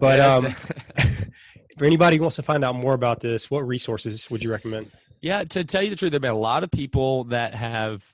But 0.00 0.20
um, 0.20 0.50
for 1.78 1.84
anybody 1.84 2.16
who 2.16 2.22
wants 2.22 2.36
to 2.36 2.42
find 2.42 2.64
out 2.64 2.74
more 2.74 2.94
about 2.94 3.20
this, 3.20 3.50
what 3.50 3.66
resources 3.66 4.30
would 4.30 4.42
you 4.42 4.50
recommend? 4.50 4.90
Yeah, 5.20 5.44
to 5.44 5.64
tell 5.64 5.82
you 5.82 5.90
the 5.90 5.96
truth, 5.96 6.12
there've 6.12 6.22
been 6.22 6.30
a 6.30 6.34
lot 6.36 6.62
of 6.62 6.70
people 6.70 7.24
that 7.24 7.54
have 7.54 8.04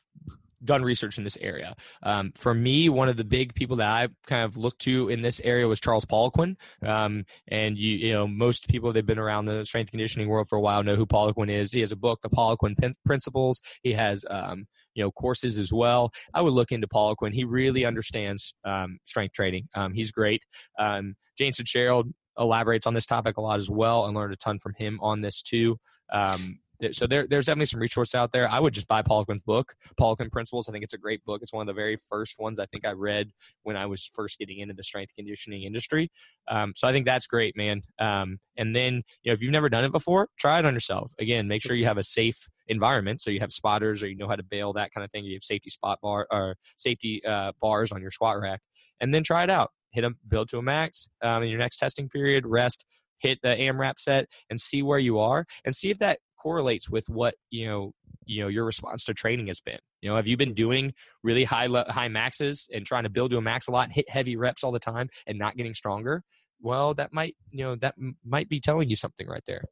done 0.64 0.83
research 0.83 1.18
in 1.18 1.25
this 1.25 1.37
area. 1.40 1.75
Um, 2.03 2.33
for 2.37 2.55
me, 2.55 2.88
one 2.88 3.09
of 3.09 3.16
the 3.16 3.25
big 3.25 3.55
people 3.55 3.77
that 3.77 3.88
I 3.88 4.09
kind 4.27 4.44
of 4.44 4.57
looked 4.57 4.81
to 4.83 5.09
in 5.09 5.22
this 5.22 5.40
area 5.44 5.66
was 5.68 5.81
Charles 5.81 6.05
Poliquin. 6.05 6.57
Um, 6.85 7.25
and 7.48 7.77
you, 7.77 7.96
you 7.96 8.12
know, 8.12 8.27
most 8.27 8.68
people 8.68 8.92
that've 8.92 9.07
been 9.07 9.18
around 9.18 9.46
the 9.46 9.64
strength 9.64 9.90
conditioning 9.90 10.29
world 10.29 10.48
for 10.48 10.57
a 10.57 10.61
while 10.61 10.83
know 10.83 10.96
who 10.96 11.07
Poliquin 11.07 11.51
is. 11.51 11.72
He 11.72 11.81
has 11.81 11.92
a 11.92 11.96
book, 11.96 12.20
The 12.22 12.31
Poliquin 12.31 12.94
Principles. 13.05 13.61
He 13.83 13.92
has, 13.92 14.25
um, 14.31 14.66
you 14.94 15.03
know, 15.03 15.11
courses 15.11 15.59
as 15.59 15.72
well. 15.72 16.12
I 16.35 16.42
would 16.42 16.53
look 16.53 16.72
into 16.72 16.87
Poliquin. 16.87 17.33
He 17.33 17.44
really 17.44 17.85
understands 17.85 18.55
um, 18.64 18.98
strength 19.05 19.35
training. 19.35 19.68
Um, 19.75 19.92
he's 19.94 20.12
great. 20.12 20.42
Um, 20.79 21.14
James 21.38 21.57
Fitzgerald 21.57 22.12
elaborates 22.38 22.87
on 22.87 22.94
this 22.94 23.07
topic 23.07 23.37
a 23.37 23.40
lot 23.40 23.57
as 23.57 23.70
well 23.70 24.07
and 24.07 24.16
learned 24.16 24.33
a 24.33 24.37
ton 24.37 24.59
from 24.59 24.75
him 24.75 24.98
on 25.03 25.20
this 25.20 25.42
too. 25.42 25.77
Um, 26.12 26.59
so 26.90 27.07
there, 27.07 27.27
there's 27.29 27.47
definitely 27.47 27.66
some 27.66 27.81
resources 27.81 28.14
out 28.14 28.33
there. 28.33 28.49
I 28.49 28.59
would 28.59 28.75
just 28.75 28.88
buy 28.88 29.03
Poliquin's 29.03 29.42
book, 29.42 29.75
Poliquin 30.01 30.33
Principles. 30.33 30.68
I 30.68 30.73
think 30.73 30.83
it's 30.83 30.95
a 30.95 30.99
great 30.99 31.25
book. 31.25 31.40
It's 31.42 31.53
one 31.53 31.68
of 31.68 31.75
the 31.75 31.79
very 31.79 31.97
first 32.09 32.38
ones 32.38 32.59
I 32.59 32.66
think 32.66 32.87
I 32.87 32.92
read 32.92 33.31
when 33.62 33.77
I 33.77 33.87
was 33.87 34.09
first 34.12 34.38
getting 34.38 34.59
into 34.59 34.75
the 34.75 34.83
strength 34.83 35.14
conditioning 35.14 35.62
industry. 35.62 36.11
Um, 36.49 36.73
so 36.75 36.88
I 36.88 36.92
think 36.92 37.07
that's 37.07 37.27
great, 37.27 37.57
man. 37.57 37.83
Um, 37.99 38.38
and 38.57 38.75
then 38.75 39.03
you 39.23 39.31
know 39.31 39.35
if 39.35 39.42
you've 39.42 39.53
never 39.53 39.68
done 39.68 39.85
it 39.85 39.92
before, 39.92 40.29
try 40.38 40.59
it 40.59 40.66
on 40.66 40.75
yourself. 40.75 41.12
Again, 41.18 41.49
make 41.49 41.62
sure 41.62 41.77
you 41.77 41.87
have 41.87 41.99
a 41.99 42.03
safe 42.03 42.49
environment, 42.68 43.21
so 43.21 43.31
you 43.31 43.40
have 43.40 43.53
spotters 43.53 44.03
or 44.03 44.09
you 44.09 44.16
know 44.16 44.29
how 44.29 44.37
to 44.37 44.42
bail 44.42 44.73
that 44.73 44.92
kind 44.92 45.05
of 45.05 45.11
thing. 45.11 45.25
You 45.25 45.35
have 45.35 45.45
safety 45.45 45.71
spot 45.71 46.01
bar 46.03 46.27
or 46.31 46.57
safety 46.77 47.25
uh, 47.25 47.53
bars 47.61 47.92
on 47.92 48.01
your 48.01 48.11
squat 48.11 48.40
rack, 48.40 48.61
and 49.01 49.14
then 49.14 49.23
try 49.23 49.45
it 49.45 49.51
out. 49.51 49.71
Hit 49.92 50.03
them, 50.03 50.16
build 50.27 50.49
to 50.49 50.59
a 50.59 50.62
max 50.62 51.09
um, 51.23 51.42
in 51.42 51.51
your 51.51 51.59
next 51.59 51.77
testing 51.77 52.09
period. 52.09 52.47
Rest, 52.47 52.85
hit 53.23 53.38
the 53.42 53.49
AMRAP 53.49 53.99
set 53.99 54.27
and 54.51 54.61
see 54.61 54.83
where 54.83 54.99
you 54.99 55.18
are 55.18 55.47
and 55.64 55.75
see 55.75 55.90
if 55.90 55.99
that 56.01 56.18
correlates 56.43 56.89
with 56.91 57.09
what 57.09 57.35
you 57.51 57.67
know 57.67 57.93
you 58.25 58.43
know 58.43 58.49
your 58.49 58.65
response 58.65 59.05
to 59.05 59.15
training 59.15 59.47
has 59.49 59.61
been 59.61 59.79
you 60.01 60.09
know 60.09 60.17
have 60.17 60.27
you 60.27 60.37
been 60.37 60.55
doing 60.55 60.93
really 61.23 61.45
high 61.45 61.69
high 61.89 62.09
maxes 62.09 62.69
and 62.73 62.87
trying 62.87 63.05
to 63.05 63.11
build 63.11 63.31
to 63.31 63.37
a 63.37 63.43
max 63.43 63.69
a 63.69 63.71
lot 63.71 63.85
and 63.85 63.93
hit 63.93 64.09
heavy 64.09 64.37
reps 64.37 64.65
all 64.65 64.73
the 64.73 64.79
time 64.79 65.09
and 65.27 65.39
not 65.39 65.57
getting 65.57 65.75
stronger 65.75 66.23
well 66.61 66.95
that 66.95 67.13
might 67.13 67.37
you 67.51 67.65
know 67.65 67.77
that 67.77 67.95
m- 67.99 68.17
might 68.25 68.49
be 68.49 68.61
telling 68.61 68.89
you 68.89 68.97
something 68.97 69.27
right 69.29 69.45
there 69.47 69.65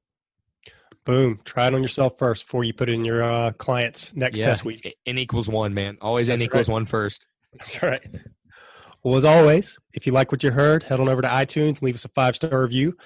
boom 1.04 1.40
try 1.44 1.66
it 1.66 1.74
on 1.74 1.82
yourself 1.82 2.18
first 2.18 2.46
before 2.46 2.64
you 2.64 2.72
put 2.72 2.88
it 2.88 2.92
in 2.92 3.04
your 3.04 3.22
uh, 3.22 3.52
client's 3.52 4.14
next 4.14 4.38
yeah. 4.38 4.46
test 4.46 4.64
week 4.64 4.96
n 5.06 5.18
equals 5.18 5.48
one 5.48 5.74
man 5.74 5.96
always 6.00 6.28
That's 6.28 6.40
n 6.40 6.44
equals 6.46 6.68
right. 6.68 6.72
one 6.72 6.84
first 6.84 7.26
That's 7.52 7.82
right. 7.82 8.02
Well, 9.02 9.16
as 9.16 9.24
always, 9.24 9.78
if 9.94 10.06
you 10.06 10.12
like 10.12 10.30
what 10.30 10.42
you 10.42 10.50
heard, 10.50 10.82
head 10.82 11.00
on 11.00 11.08
over 11.08 11.22
to 11.22 11.28
iTunes 11.28 11.68
and 11.68 11.82
leave 11.82 11.94
us 11.94 12.04
a 12.04 12.08
five 12.08 12.36
star 12.36 12.60
review 12.60 12.96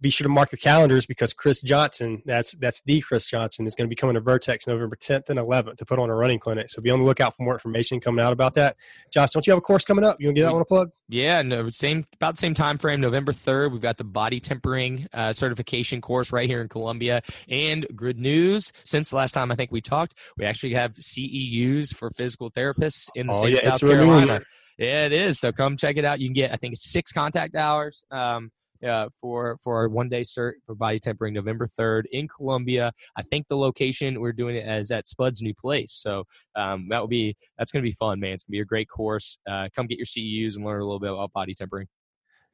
be 0.00 0.10
sure 0.10 0.24
to 0.24 0.28
mark 0.28 0.52
your 0.52 0.58
calendars 0.58 1.06
because 1.06 1.32
Chris 1.32 1.60
Johnson, 1.60 2.22
that's 2.24 2.52
that's 2.52 2.82
the 2.82 3.00
Chris 3.00 3.26
Johnson, 3.26 3.66
is 3.66 3.74
going 3.74 3.86
to 3.86 3.88
be 3.88 3.96
coming 3.96 4.14
to 4.14 4.20
Vertex 4.20 4.66
November 4.66 4.96
10th 4.96 5.28
and 5.28 5.38
11th 5.38 5.76
to 5.76 5.84
put 5.84 5.98
on 5.98 6.08
a 6.08 6.14
running 6.14 6.38
clinic. 6.38 6.70
So 6.70 6.80
be 6.80 6.90
on 6.90 7.00
the 7.00 7.04
lookout 7.04 7.36
for 7.36 7.42
more 7.42 7.54
information 7.54 8.00
coming 8.00 8.24
out 8.24 8.32
about 8.32 8.54
that. 8.54 8.76
Josh, 9.12 9.30
don't 9.30 9.46
you 9.46 9.52
have 9.52 9.58
a 9.58 9.62
course 9.62 9.84
coming 9.84 10.04
up? 10.04 10.16
You 10.20 10.28
want 10.28 10.36
to 10.36 10.40
get 10.40 10.46
that 10.46 10.52
one 10.52 10.62
a 10.62 10.64
plug? 10.64 10.90
Yeah, 11.08 11.42
no, 11.42 11.68
same 11.70 12.06
about 12.14 12.36
the 12.36 12.40
same 12.40 12.54
time 12.54 12.78
frame, 12.78 13.00
November 13.00 13.32
3rd. 13.32 13.72
We've 13.72 13.82
got 13.82 13.98
the 13.98 14.04
body 14.04 14.40
tempering 14.40 15.06
uh, 15.12 15.32
certification 15.32 16.00
course 16.00 16.32
right 16.32 16.48
here 16.48 16.62
in 16.62 16.68
Columbia. 16.68 17.22
And 17.48 17.86
good 17.94 18.18
news, 18.18 18.72
since 18.84 19.10
the 19.10 19.16
last 19.16 19.32
time 19.32 19.52
I 19.52 19.56
think 19.56 19.70
we 19.70 19.80
talked, 19.80 20.14
we 20.36 20.44
actually 20.44 20.74
have 20.74 20.94
CEUs 20.94 21.94
for 21.94 22.10
physical 22.10 22.50
therapists 22.50 23.08
in 23.14 23.26
the 23.26 23.32
oh, 23.34 23.40
state 23.40 23.50
yeah, 23.50 23.56
of 23.56 23.62
South 23.76 23.80
Carolina. 23.80 24.40
Yeah, 24.78 25.04
it 25.04 25.12
is. 25.12 25.38
So 25.38 25.52
come 25.52 25.76
check 25.76 25.98
it 25.98 26.06
out. 26.06 26.20
You 26.20 26.28
can 26.28 26.34
get, 26.34 26.52
I 26.52 26.56
think 26.56 26.74
six 26.78 27.12
contact 27.12 27.54
hours. 27.54 28.04
Um, 28.10 28.50
uh, 28.86 29.08
for 29.20 29.58
for 29.62 29.76
our 29.76 29.88
one 29.88 30.08
day 30.08 30.22
cert 30.22 30.54
for 30.66 30.74
body 30.74 30.98
tempering 30.98 31.34
November 31.34 31.66
3rd 31.66 32.04
in 32.12 32.28
Columbia. 32.28 32.92
I 33.16 33.22
think 33.22 33.48
the 33.48 33.56
location 33.56 34.20
we're 34.20 34.32
doing 34.32 34.56
it 34.56 34.66
as 34.66 34.90
at 34.90 35.06
Spud's 35.06 35.42
new 35.42 35.54
place. 35.54 35.92
So 35.92 36.24
um, 36.56 36.88
that 36.90 37.00
will 37.00 37.08
be 37.08 37.36
that's 37.58 37.72
going 37.72 37.82
to 37.82 37.88
be 37.88 37.94
fun, 37.94 38.20
man. 38.20 38.32
It's 38.32 38.44
going 38.44 38.52
to 38.52 38.58
be 38.58 38.60
a 38.60 38.64
great 38.64 38.88
course. 38.88 39.38
Uh, 39.48 39.68
come 39.74 39.86
get 39.86 39.98
your 39.98 40.06
CEUs 40.06 40.56
and 40.56 40.64
learn 40.64 40.80
a 40.80 40.84
little 40.84 41.00
bit 41.00 41.12
about 41.12 41.32
body 41.32 41.54
tempering. 41.54 41.88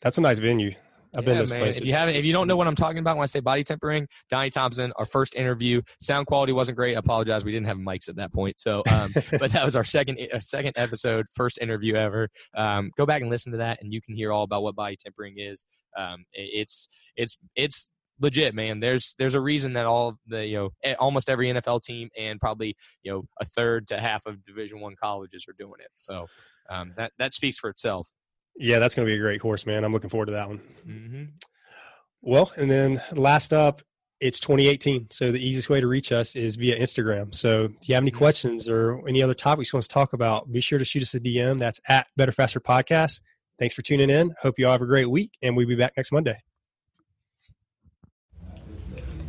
That's 0.01 0.19
a 0.19 0.21
nice 0.21 0.39
venue. 0.39 0.75
I've 1.17 1.25
yeah, 1.25 1.31
been 1.31 1.39
this 1.39 1.53
place. 1.53 1.79
If 1.79 1.87
you 1.87 1.93
haven't, 1.93 2.17
if 2.17 2.25
you 2.25 2.33
don't 2.33 2.47
know 2.47 2.57
what 2.57 2.67
I'm 2.67 2.77
talking 2.77 2.99
about 2.99 3.17
when 3.17 3.23
I 3.23 3.27
say 3.27 3.41
body 3.41 3.63
tempering, 3.63 4.07
Donnie 4.29 4.51
Thompson, 4.51 4.93
our 4.97 5.07
first 5.07 5.35
interview, 5.35 5.81
sound 6.01 6.27
quality 6.27 6.53
wasn't 6.53 6.77
great. 6.77 6.97
I 6.97 6.99
apologize, 6.99 7.45
we 7.45 7.53
didn't 7.53 7.67
have 7.67 7.79
mics 7.79 8.09
at 8.09 8.17
that 8.17 8.33
point. 8.33 8.61
So, 8.61 8.83
um, 8.91 9.15
but 9.39 9.53
that 9.53 9.65
was 9.65 9.77
our 9.77 9.85
second 9.85 10.19
uh, 10.33 10.41
second 10.41 10.75
episode, 10.77 11.27
first 11.33 11.59
interview 11.59 11.95
ever. 11.95 12.29
Um, 12.57 12.91
go 12.97 13.07
back 13.07 13.23
and 13.23 13.31
listen 13.31 13.53
to 13.53 13.59
that, 13.59 13.83
and 13.83 13.93
you 13.93 14.01
can 14.01 14.15
hear 14.15 14.33
all 14.33 14.43
about 14.43 14.63
what 14.63 14.75
body 14.75 14.97
tempering 14.97 15.37
is. 15.39 15.65
Um, 15.97 16.25
it's 16.33 16.89
it's 17.17 17.39
it's 17.55 17.91
legit, 18.21 18.55
man. 18.55 18.81
There's 18.81 19.15
there's 19.19 19.35
a 19.35 19.41
reason 19.41 19.75
that 19.75 19.87
all 19.87 20.15
the 20.27 20.45
you 20.47 20.57
know 20.85 20.95
almost 20.99 21.31
every 21.31 21.49
NFL 21.49 21.83
team 21.83 22.09
and 22.19 22.41
probably 22.41 22.77
you 23.03 23.13
know 23.13 23.23
a 23.41 23.45
third 23.45 23.87
to 23.89 23.99
half 23.99 24.27
of 24.27 24.45
Division 24.45 24.81
One 24.81 24.95
colleges 25.01 25.47
are 25.49 25.55
doing 25.59 25.81
it. 25.81 25.91
So 25.95 26.27
um, 26.71 26.93
that 26.97 27.13
that 27.19 27.35
speaks 27.35 27.59
for 27.59 27.71
itself. 27.71 28.09
Yeah, 28.59 28.79
that's 28.79 28.95
going 28.95 29.07
to 29.07 29.11
be 29.11 29.17
a 29.17 29.21
great 29.21 29.41
course, 29.41 29.67
man. 29.67 29.85
I'm 29.85 29.93
looking 29.93 30.11
forward 30.11 30.27
to 30.27 30.33
that 30.33 30.49
one. 30.49 30.61
Mm-hmm. 30.87 31.25
Well, 32.23 32.53
and 32.57 32.71
then 32.71 33.03
last 33.13 33.53
up, 33.53 33.83
it's 34.21 34.41
2018. 34.41 35.09
So 35.11 35.31
the 35.31 35.39
easiest 35.39 35.69
way 35.69 35.81
to 35.81 35.87
reach 35.87 36.11
us 36.11 36.35
is 36.35 36.57
via 36.57 36.79
Instagram. 36.79 37.35
So 37.35 37.65
if 37.81 37.89
you 37.89 37.95
have 37.95 38.03
any 38.03 38.11
mm-hmm. 38.11 38.19
questions 38.19 38.69
or 38.69 39.07
any 39.07 39.23
other 39.23 39.35
topics 39.35 39.73
you 39.73 39.77
want 39.77 39.85
to 39.85 39.91
talk 39.91 40.13
about, 40.13 40.51
be 40.51 40.61
sure 40.61 40.79
to 40.79 40.85
shoot 40.85 41.03
us 41.03 41.15
a 41.15 41.21
DM. 41.21 41.59
That's 41.59 41.81
at 41.89 42.07
Better 42.17 42.33
Faster 42.33 42.61
Podcast. 42.61 43.21
Thanks 43.59 43.75
for 43.75 43.83
tuning 43.83 44.11
in. 44.11 44.35
Hope 44.41 44.59
you 44.59 44.67
all 44.67 44.73
have 44.73 44.83
a 44.83 44.87
great 44.87 45.11
week, 45.11 45.33
and 45.43 45.57
we'll 45.57 45.67
be 45.67 45.77
back 45.77 45.93
next 45.97 46.13
Monday. 46.13 46.39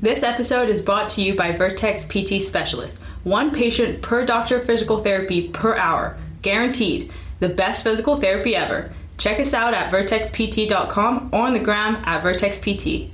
This 0.02 0.22
episode 0.22 0.70
is 0.70 0.82
brought 0.82 1.10
to 1.10 1.22
you 1.22 1.36
by 1.36 1.54
Vertex 1.54 2.06
PT 2.06 2.42
Specialist. 2.42 2.98
One 3.24 3.52
patient 3.52 4.02
per 4.02 4.26
doctor 4.26 4.60
physical 4.60 5.00
therapy 5.00 5.50
per 5.50 5.76
hour. 5.76 6.18
Guaranteed. 6.42 7.12
The 7.40 7.50
best 7.50 7.84
physical 7.84 8.16
therapy 8.16 8.56
ever. 8.56 8.94
Check 9.18 9.40
us 9.40 9.54
out 9.54 9.74
at 9.74 9.92
vertexpt.com 9.92 11.30
or 11.34 11.48
on 11.48 11.54
the 11.54 11.60
gram 11.60 11.96
at 12.06 12.24
vertexpt. 12.24 13.10